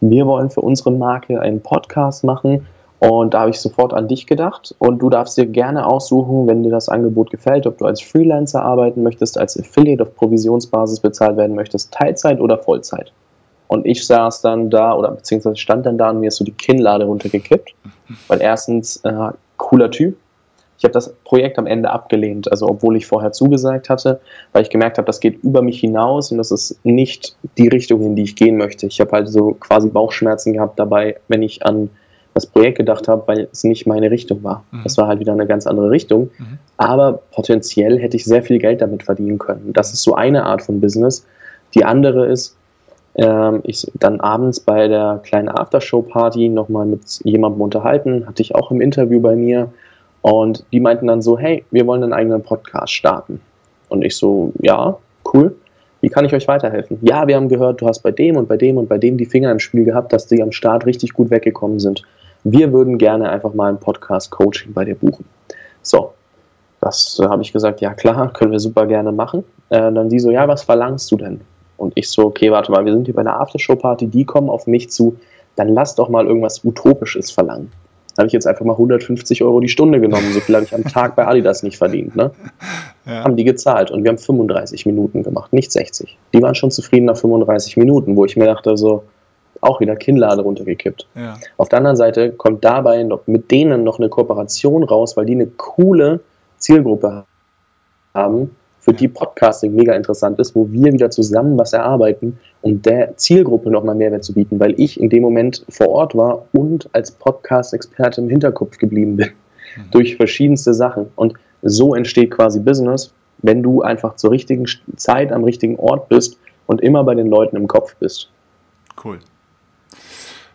Wir 0.01 0.27
wollen 0.27 0.49
für 0.49 0.61
unsere 0.61 0.91
Marke 0.91 1.39
einen 1.39 1.61
Podcast 1.61 2.25
machen 2.25 2.67
und 2.99 3.33
da 3.33 3.41
habe 3.41 3.51
ich 3.51 3.59
sofort 3.59 3.93
an 3.93 4.07
dich 4.07 4.27
gedacht 4.27 4.75
und 4.79 4.99
du 4.99 5.09
darfst 5.09 5.37
dir 5.37 5.45
gerne 5.45 5.85
aussuchen, 5.85 6.47
wenn 6.47 6.63
dir 6.63 6.71
das 6.71 6.89
Angebot 6.89 7.31
gefällt, 7.31 7.67
ob 7.67 7.77
du 7.77 7.85
als 7.85 8.01
Freelancer 8.01 8.61
arbeiten 8.63 9.01
möchtest, 9.01 9.37
als 9.37 9.57
Affiliate 9.59 10.03
auf 10.03 10.15
Provisionsbasis 10.15 10.99
bezahlt 10.99 11.37
werden 11.37 11.55
möchtest, 11.55 11.93
Teilzeit 11.93 12.39
oder 12.39 12.57
Vollzeit. 12.57 13.13
Und 13.67 13.85
ich 13.85 14.05
saß 14.05 14.41
dann 14.41 14.69
da 14.69 14.93
oder 14.93 15.11
beziehungsweise 15.11 15.55
stand 15.55 15.85
dann 15.85 15.97
da 15.97 16.11
und 16.11 16.19
mir 16.19 16.27
ist 16.27 16.35
so 16.35 16.45
die 16.45 16.51
Kinnlade 16.51 17.05
runtergekippt, 17.05 17.73
weil 18.27 18.41
erstens 18.41 18.97
äh, 19.03 19.31
cooler 19.57 19.89
Typ, 19.89 20.17
ich 20.83 20.85
habe 20.85 20.93
das 20.95 21.13
Projekt 21.23 21.57
am 21.57 21.65
Ende 21.65 21.89
abgelehnt, 21.89 22.51
also 22.51 22.67
obwohl 22.67 22.97
ich 22.97 23.07
vorher 23.07 23.31
zugesagt 23.31 23.89
hatte, 23.89 24.19
weil 24.51 24.63
ich 24.63 24.69
gemerkt 24.69 24.97
habe, 24.97 25.05
das 25.05 25.21
geht 25.21 25.41
über 25.41 25.61
mich 25.61 25.79
hinaus 25.79 26.29
und 26.29 26.37
das 26.39 26.51
ist 26.51 26.77
nicht 26.83 27.37
die 27.57 27.69
Richtung, 27.69 28.01
in 28.01 28.17
die 28.17 28.23
ich 28.23 28.35
gehen 28.35 28.57
möchte. 28.57 28.87
Ich 28.87 28.99
habe 28.99 29.11
halt 29.13 29.29
so 29.29 29.53
quasi 29.61 29.87
Bauchschmerzen 29.87 30.51
gehabt 30.51 30.77
dabei, 30.77 31.15
wenn 31.29 31.41
ich 31.41 31.65
an 31.65 31.89
das 32.33 32.45
Projekt 32.47 32.79
gedacht 32.79 33.07
habe, 33.07 33.23
weil 33.27 33.47
es 33.49 33.63
nicht 33.63 33.87
meine 33.87 34.11
Richtung 34.11 34.43
war. 34.43 34.65
Mhm. 34.71 34.81
Das 34.83 34.97
war 34.97 35.07
halt 35.07 35.21
wieder 35.21 35.31
eine 35.31 35.47
ganz 35.47 35.67
andere 35.67 35.89
Richtung. 35.89 36.31
Mhm. 36.37 36.57
Aber 36.75 37.21
potenziell 37.31 37.97
hätte 37.97 38.17
ich 38.17 38.25
sehr 38.25 38.43
viel 38.43 38.59
Geld 38.59 38.81
damit 38.81 39.03
verdienen 39.03 39.37
können. 39.37 39.71
Das 39.71 39.93
ist 39.93 40.03
so 40.03 40.15
eine 40.15 40.43
Art 40.43 40.63
von 40.63 40.81
Business. 40.81 41.25
Die 41.75 41.85
andere 41.85 42.27
ist, 42.27 42.57
ähm, 43.15 43.61
ich 43.63 43.89
dann 43.93 44.19
abends 44.19 44.59
bei 44.59 44.89
der 44.89 45.21
kleinen 45.23 45.47
Aftershow-Party 45.47 46.49
nochmal 46.49 46.87
mit 46.87 47.21
jemandem 47.23 47.61
unterhalten, 47.61 48.27
hatte 48.27 48.41
ich 48.41 48.53
auch 48.53 48.69
im 48.69 48.81
Interview 48.81 49.21
bei 49.21 49.37
mir. 49.37 49.71
Und 50.23 50.63
die 50.71 50.79
meinten 50.79 51.07
dann 51.07 51.21
so, 51.21 51.37
hey, 51.37 51.65
wir 51.71 51.85
wollen 51.85 52.01
einen 52.01 52.13
eigenen 52.13 52.41
Podcast 52.41 52.93
starten. 52.93 53.41
Und 53.89 54.03
ich 54.03 54.15
so, 54.15 54.53
ja, 54.61 54.97
cool. 55.33 55.53
Wie 55.99 56.07
kann 56.07 56.23
ich 56.23 56.33
euch 56.33 56.47
weiterhelfen? 56.47 56.97
Ja, 57.01 57.27
wir 57.27 57.35
haben 57.35 57.49
gehört, 57.49 57.81
du 57.81 57.87
hast 57.87 57.99
bei 57.99 58.11
dem 58.11 58.37
und 58.37 58.47
bei 58.47 58.55
dem 58.55 58.77
und 58.77 58.87
bei 58.87 58.97
dem 58.97 59.17
die 59.17 59.25
Finger 59.25 59.51
im 59.51 59.59
Spiel 59.59 59.83
gehabt, 59.83 60.13
dass 60.13 60.25
die 60.25 60.41
am 60.41 60.53
Start 60.53 60.85
richtig 60.85 61.13
gut 61.13 61.29
weggekommen 61.29 61.79
sind. 61.79 62.03
Wir 62.45 62.71
würden 62.71 62.97
gerne 62.97 63.29
einfach 63.29 63.53
mal 63.53 63.69
ein 63.69 63.79
Podcast-Coaching 63.79 64.71
bei 64.73 64.85
dir 64.85 64.95
buchen. 64.95 65.25
So, 65.81 66.13
das 66.79 67.19
äh, 67.21 67.27
habe 67.27 67.41
ich 67.41 67.51
gesagt, 67.51 67.81
ja 67.81 67.93
klar, 67.93 68.31
können 68.33 68.53
wir 68.53 68.59
super 68.59 68.85
gerne 68.85 69.11
machen. 69.11 69.43
Äh, 69.69 69.91
dann 69.91 70.07
die 70.07 70.19
so, 70.19 70.31
ja, 70.31 70.47
was 70.47 70.63
verlangst 70.63 71.11
du 71.11 71.17
denn? 71.17 71.41
Und 71.75 71.91
ich 71.95 72.09
so, 72.09 72.27
okay, 72.27 72.49
warte 72.49 72.71
mal, 72.71 72.85
wir 72.85 72.93
sind 72.93 73.05
hier 73.05 73.13
bei 73.13 73.21
einer 73.21 73.41
Aftershow-Party, 73.41 74.07
die 74.07 74.23
kommen 74.23 74.49
auf 74.49 74.67
mich 74.67 74.89
zu, 74.89 75.17
dann 75.57 75.67
lass 75.67 75.95
doch 75.95 76.07
mal 76.07 76.25
irgendwas 76.25 76.63
Utopisches 76.63 77.29
verlangen 77.29 77.71
habe 78.17 78.27
ich 78.27 78.33
jetzt 78.33 78.47
einfach 78.47 78.65
mal 78.65 78.73
150 78.73 79.43
Euro 79.43 79.59
die 79.59 79.69
Stunde 79.69 79.99
genommen. 79.99 80.31
So 80.33 80.39
viel 80.39 80.55
habe 80.55 80.65
ich 80.65 80.73
am 80.73 80.83
Tag 80.83 81.15
bei 81.15 81.25
Adidas 81.25 81.63
nicht 81.63 81.77
verdient. 81.77 82.15
Ne? 82.15 82.31
Ja. 83.05 83.25
Haben 83.25 83.35
die 83.35 83.43
gezahlt 83.43 83.91
und 83.91 84.05
wir 84.05 84.11
haben 84.11 84.17
35 84.17 84.85
Minuten 84.85 85.23
gemacht, 85.23 85.51
nicht 85.51 85.73
60. 85.73 86.17
Die 86.33 86.41
waren 86.41 86.55
schon 86.55 86.71
zufrieden 86.71 87.03
nach 87.03 87.17
35 87.17 87.75
Minuten, 87.75 88.15
wo 88.15 88.23
ich 88.23 88.37
mir 88.37 88.45
dachte, 88.45 88.77
so 88.77 89.03
auch 89.59 89.81
wieder 89.81 89.97
Kinnlade 89.97 90.41
runtergekippt. 90.41 91.07
Ja. 91.15 91.37
Auf 91.57 91.67
der 91.67 91.79
anderen 91.79 91.97
Seite 91.97 92.31
kommt 92.31 92.63
dabei 92.63 93.03
noch 93.03 93.27
mit 93.27 93.51
denen 93.51 93.83
noch 93.83 93.99
eine 93.99 94.07
Kooperation 94.07 94.83
raus, 94.83 95.17
weil 95.17 95.25
die 95.25 95.33
eine 95.33 95.47
coole 95.47 96.21
Zielgruppe 96.59 97.25
haben, 98.13 98.55
für 98.83 98.93
die 98.93 99.07
Podcasting 99.07 99.73
mega 99.73 99.93
interessant 99.93 100.39
ist, 100.39 100.55
wo 100.55 100.69
wir 100.69 100.91
wieder 100.91 101.09
zusammen 101.09 101.57
was 101.57 101.71
erarbeiten, 101.71 102.37
um 102.61 102.81
der 102.81 103.15
Zielgruppe 103.15 103.71
nochmal 103.71 103.95
Mehrwert 103.95 104.25
zu 104.25 104.33
bieten, 104.33 104.59
weil 104.59 104.77
ich 104.77 104.99
in 104.99 105.09
dem 105.09 105.23
Moment 105.23 105.65
vor 105.69 105.87
Ort 105.87 106.15
war 106.15 106.45
und 106.51 106.89
als 106.91 107.11
Podcast-Experte 107.11 108.19
im 108.19 108.27
Hinterkopf 108.27 108.77
geblieben 108.77 109.15
bin. 109.15 109.29
Mhm. 109.77 109.91
Durch 109.91 110.17
verschiedenste 110.17 110.73
Sachen. 110.73 111.09
Und 111.15 111.33
so 111.61 111.95
entsteht 111.95 112.31
quasi 112.31 112.59
Business, 112.59 113.13
wenn 113.37 113.63
du 113.63 113.81
einfach 113.83 114.17
zur 114.17 114.31
richtigen 114.31 114.65
Zeit 114.97 115.31
am 115.31 115.45
richtigen 115.45 115.77
Ort 115.77 116.09
bist 116.09 116.37
und 116.65 116.81
immer 116.81 117.05
bei 117.05 117.15
den 117.15 117.27
Leuten 117.27 117.55
im 117.55 117.67
Kopf 117.67 117.95
bist. 117.95 118.29
Cool. 119.01 119.19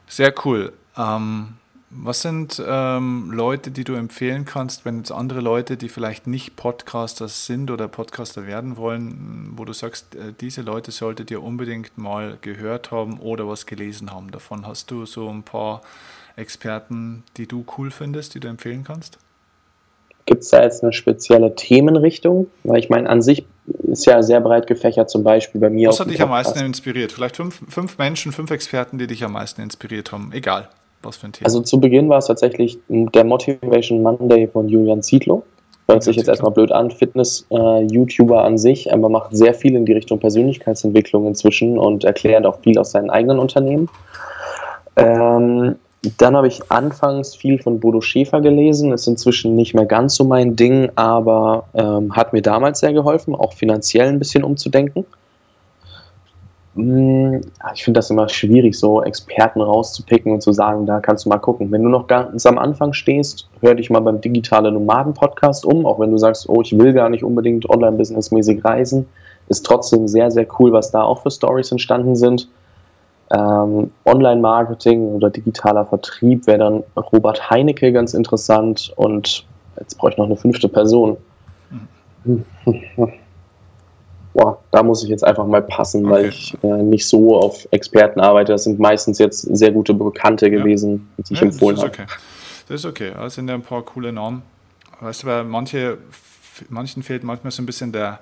Sehr 0.06 0.34
cool. 0.44 0.72
Ähm, 0.98 1.54
Was 1.90 2.20
sind 2.20 2.62
ähm, 2.66 3.30
Leute, 3.32 3.70
die 3.70 3.82
du 3.82 3.94
empfehlen 3.94 4.44
kannst, 4.44 4.84
wenn 4.84 4.98
jetzt 4.98 5.10
andere 5.10 5.40
Leute, 5.40 5.78
die 5.78 5.88
vielleicht 5.88 6.26
nicht 6.26 6.54
Podcaster 6.54 7.28
sind 7.28 7.70
oder 7.70 7.88
Podcaster 7.88 8.46
werden 8.46 8.76
wollen, 8.76 9.52
wo 9.56 9.64
du 9.64 9.72
sagst, 9.72 10.14
äh, 10.14 10.34
diese 10.38 10.60
Leute 10.60 10.90
solltet 10.90 11.30
ihr 11.30 11.42
unbedingt 11.42 11.96
mal 11.96 12.36
gehört 12.42 12.90
haben 12.90 13.18
oder 13.18 13.48
was 13.48 13.64
gelesen 13.64 14.12
haben 14.12 14.30
davon? 14.30 14.66
Hast 14.66 14.90
du 14.90 15.06
so 15.06 15.30
ein 15.30 15.44
paar 15.44 15.80
Experten, 16.36 17.24
die 17.38 17.46
du 17.46 17.64
cool 17.78 17.90
findest, 17.90 18.34
die 18.34 18.40
du 18.40 18.48
empfehlen 18.48 18.84
kannst? 18.84 19.18
Gibt 20.26 20.42
es 20.42 20.50
da 20.50 20.62
jetzt 20.62 20.82
eine 20.82 20.92
spezielle 20.92 21.54
Themenrichtung? 21.54 22.48
Weil 22.64 22.80
ich 22.80 22.90
meine, 22.90 23.08
an 23.08 23.22
sich 23.22 23.46
ist 23.84 24.04
ja 24.04 24.22
sehr 24.22 24.42
breit 24.42 24.66
gefächert, 24.66 25.08
zum 25.08 25.24
Beispiel 25.24 25.58
bei 25.58 25.70
mir. 25.70 25.88
Was 25.88 26.00
hat 26.00 26.10
dich 26.10 26.20
am 26.20 26.28
meisten 26.28 26.58
inspiriert? 26.58 27.12
Vielleicht 27.12 27.36
fünf, 27.36 27.62
fünf 27.66 27.96
Menschen, 27.96 28.32
fünf 28.32 28.50
Experten, 28.50 28.98
die 28.98 29.06
dich 29.06 29.24
am 29.24 29.32
meisten 29.32 29.62
inspiriert 29.62 30.12
haben. 30.12 30.32
Egal. 30.32 30.68
Was 31.02 31.16
für 31.16 31.26
ein 31.26 31.32
Thema? 31.32 31.46
Also 31.46 31.60
zu 31.60 31.80
Beginn 31.80 32.08
war 32.08 32.18
es 32.18 32.26
tatsächlich 32.26 32.78
der 32.88 33.24
Motivation 33.24 34.02
Monday 34.02 34.46
von 34.48 34.68
Julian 34.68 35.02
Zietlow. 35.02 35.42
Hört 35.90 36.02
sich 36.02 36.16
jetzt 36.16 36.28
erstmal 36.28 36.52
blöd 36.52 36.70
an, 36.70 36.90
Fitness-YouTuber 36.90 38.36
äh, 38.36 38.46
an 38.46 38.58
sich, 38.58 38.92
aber 38.92 39.08
macht 39.08 39.34
sehr 39.34 39.54
viel 39.54 39.74
in 39.74 39.86
die 39.86 39.94
Richtung 39.94 40.18
Persönlichkeitsentwicklung 40.18 41.26
inzwischen 41.26 41.78
und 41.78 42.04
erklärt 42.04 42.44
auch 42.44 42.60
viel 42.60 42.78
aus 42.78 42.90
seinen 42.90 43.08
eigenen 43.08 43.38
Unternehmen. 43.38 43.88
Ähm, 44.96 45.76
dann 46.18 46.36
habe 46.36 46.46
ich 46.46 46.70
anfangs 46.70 47.34
viel 47.34 47.58
von 47.58 47.80
Bodo 47.80 48.02
Schäfer 48.02 48.42
gelesen, 48.42 48.92
ist 48.92 49.06
inzwischen 49.06 49.56
nicht 49.56 49.74
mehr 49.74 49.86
ganz 49.86 50.14
so 50.14 50.24
mein 50.24 50.56
Ding, 50.56 50.90
aber 50.94 51.64
ähm, 51.74 52.14
hat 52.14 52.34
mir 52.34 52.42
damals 52.42 52.80
sehr 52.80 52.92
geholfen, 52.92 53.34
auch 53.34 53.54
finanziell 53.54 54.08
ein 54.08 54.18
bisschen 54.18 54.44
umzudenken. 54.44 55.06
Hm, 56.78 57.40
ich 57.74 57.82
finde 57.82 57.98
das 57.98 58.08
immer 58.08 58.28
schwierig, 58.28 58.78
so 58.78 59.02
Experten 59.02 59.60
rauszupicken 59.60 60.30
und 60.30 60.42
zu 60.42 60.52
sagen, 60.52 60.86
da 60.86 61.00
kannst 61.00 61.24
du 61.24 61.28
mal 61.28 61.38
gucken. 61.38 61.72
Wenn 61.72 61.82
du 61.82 61.88
noch 61.88 62.06
ganz 62.06 62.46
am 62.46 62.56
Anfang 62.56 62.92
stehst, 62.92 63.48
hör 63.60 63.74
dich 63.74 63.90
mal 63.90 63.98
beim 63.98 64.20
Digitale 64.20 64.70
Nomaden 64.70 65.12
Podcast 65.12 65.66
um, 65.66 65.86
auch 65.86 65.98
wenn 65.98 66.12
du 66.12 66.18
sagst, 66.18 66.48
oh, 66.48 66.62
ich 66.62 66.78
will 66.78 66.92
gar 66.92 67.08
nicht 67.08 67.24
unbedingt 67.24 67.68
online-businessmäßig 67.68 68.64
reisen. 68.64 69.08
Ist 69.48 69.66
trotzdem 69.66 70.06
sehr, 70.06 70.30
sehr 70.30 70.46
cool, 70.60 70.72
was 70.72 70.92
da 70.92 71.02
auch 71.02 71.22
für 71.22 71.32
Stories 71.32 71.72
entstanden 71.72 72.14
sind. 72.14 72.48
Ähm, 73.32 73.90
Online-Marketing 74.04 75.16
oder 75.16 75.30
digitaler 75.30 75.84
Vertrieb 75.84 76.46
wäre 76.46 76.58
dann 76.58 76.84
Robert 77.12 77.50
Heinecke 77.50 77.92
ganz 77.92 78.14
interessant 78.14 78.92
und 78.94 79.44
jetzt 79.80 79.98
brauche 79.98 80.12
ich 80.12 80.16
noch 80.16 80.26
eine 80.26 80.36
fünfte 80.36 80.68
Person. 80.68 81.16
Hm. 82.24 82.44
boah, 84.38 84.62
da 84.70 84.82
muss 84.82 85.02
ich 85.02 85.08
jetzt 85.08 85.24
einfach 85.24 85.46
mal 85.46 85.62
passen, 85.62 86.04
okay. 86.04 86.14
weil 86.14 86.24
ich 86.26 86.56
äh, 86.62 86.82
nicht 86.82 87.06
so 87.06 87.36
auf 87.36 87.66
Experten 87.72 88.20
arbeite. 88.20 88.52
Das 88.52 88.64
sind 88.64 88.78
meistens 88.78 89.18
jetzt 89.18 89.40
sehr 89.40 89.72
gute 89.72 89.94
Bekannte 89.94 90.50
gewesen, 90.50 91.10
ja. 91.16 91.24
die 91.24 91.34
ich 91.34 91.40
ja, 91.40 91.46
empfohlen 91.46 91.76
habe. 91.78 91.88
Okay. 91.88 92.06
Das 92.68 92.80
ist 92.80 92.86
okay. 92.86 93.12
Das 93.14 93.34
sind 93.34 93.48
ja 93.48 93.54
ein 93.54 93.62
paar 93.62 93.82
coole 93.82 94.12
Namen. 94.12 94.42
Weißt 95.00 95.22
du, 95.24 95.26
weil 95.26 95.44
manche, 95.44 95.98
manchen 96.68 97.02
fehlt 97.02 97.24
manchmal 97.24 97.50
so 97.50 97.62
ein 97.62 97.66
bisschen 97.66 97.90
der, 97.90 98.20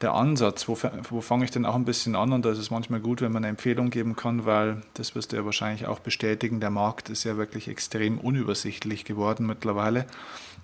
der 0.00 0.14
Ansatz, 0.14 0.68
wo, 0.68 0.78
wo 1.10 1.20
fange 1.20 1.44
ich 1.44 1.50
denn 1.50 1.66
auch 1.66 1.74
ein 1.74 1.84
bisschen 1.84 2.16
an? 2.16 2.32
Und 2.32 2.46
da 2.46 2.50
ist 2.50 2.58
es 2.58 2.70
manchmal 2.70 3.00
gut, 3.00 3.20
wenn 3.20 3.32
man 3.32 3.44
eine 3.44 3.50
Empfehlung 3.50 3.90
geben 3.90 4.16
kann, 4.16 4.46
weil 4.46 4.78
das 4.94 5.14
wirst 5.14 5.32
du 5.32 5.36
ja 5.36 5.44
wahrscheinlich 5.44 5.86
auch 5.86 5.98
bestätigen. 5.98 6.60
Der 6.60 6.70
Markt 6.70 7.10
ist 7.10 7.24
ja 7.24 7.36
wirklich 7.36 7.68
extrem 7.68 8.18
unübersichtlich 8.18 9.04
geworden 9.04 9.46
mittlerweile. 9.46 10.06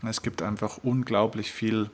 Es 0.08 0.22
gibt 0.22 0.40
einfach 0.40 0.78
unglaublich 0.82 1.52
viel 1.52 1.90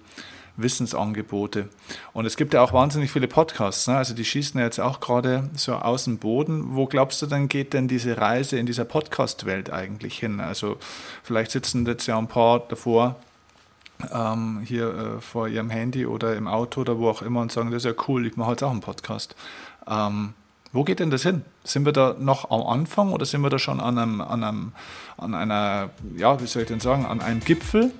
Wissensangebote. 0.56 1.68
Und 2.12 2.26
es 2.26 2.36
gibt 2.36 2.54
ja 2.54 2.62
auch 2.62 2.72
wahnsinnig 2.72 3.10
viele 3.10 3.28
Podcasts. 3.28 3.86
Ne? 3.86 3.96
Also 3.96 4.14
die 4.14 4.24
schießen 4.24 4.58
ja 4.58 4.66
jetzt 4.66 4.80
auch 4.80 5.00
gerade 5.00 5.48
so 5.54 5.74
aus 5.74 6.04
dem 6.04 6.18
Boden. 6.18 6.74
Wo 6.74 6.86
glaubst 6.86 7.22
du 7.22 7.26
denn, 7.26 7.48
geht 7.48 7.72
denn 7.72 7.88
diese 7.88 8.16
Reise 8.18 8.58
in 8.58 8.66
dieser 8.66 8.84
Podcast-Welt 8.84 9.70
eigentlich 9.70 10.18
hin? 10.18 10.40
Also 10.40 10.76
vielleicht 11.22 11.50
sitzen 11.50 11.86
jetzt 11.86 12.06
ja 12.06 12.18
ein 12.18 12.28
paar 12.28 12.60
davor 12.60 13.16
ähm, 14.12 14.60
hier 14.64 14.94
äh, 14.94 15.20
vor 15.20 15.48
ihrem 15.48 15.70
Handy 15.70 16.06
oder 16.06 16.36
im 16.36 16.48
Auto 16.48 16.82
oder 16.82 16.98
wo 16.98 17.08
auch 17.08 17.22
immer 17.22 17.40
und 17.40 17.52
sagen, 17.52 17.70
das 17.70 17.84
ist 17.84 17.96
ja 17.96 18.04
cool, 18.08 18.26
ich 18.26 18.36
mache 18.36 18.52
jetzt 18.52 18.62
auch 18.62 18.70
einen 18.70 18.80
Podcast. 18.80 19.34
Ähm, 19.86 20.34
wo 20.72 20.84
geht 20.84 21.00
denn 21.00 21.10
das 21.10 21.22
hin? 21.22 21.44
Sind 21.64 21.84
wir 21.84 21.92
da 21.92 22.14
noch 22.18 22.50
am 22.50 22.62
Anfang 22.62 23.12
oder 23.12 23.26
sind 23.26 23.42
wir 23.42 23.50
da 23.50 23.58
schon 23.58 23.80
an 23.80 23.98
einem, 23.98 24.20
an 24.20 24.44
einem, 24.44 24.72
an 25.16 25.34
einer, 25.34 25.90
ja, 26.16 26.40
wie 26.40 26.46
soll 26.46 26.62
ich 26.62 26.68
denn 26.68 26.80
sagen, 26.80 27.06
an 27.06 27.20
einem 27.20 27.40
Gipfel? 27.40 27.92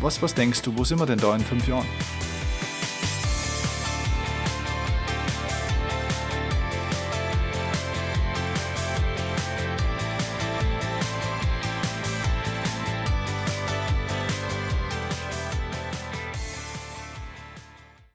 Was, 0.00 0.22
was 0.22 0.34
denkst 0.34 0.62
du, 0.62 0.76
wo 0.78 0.84
sind 0.84 1.00
wir 1.00 1.06
denn 1.06 1.18
da 1.18 1.34
in 1.34 1.40
fünf 1.40 1.66
Jahren? 1.66 1.86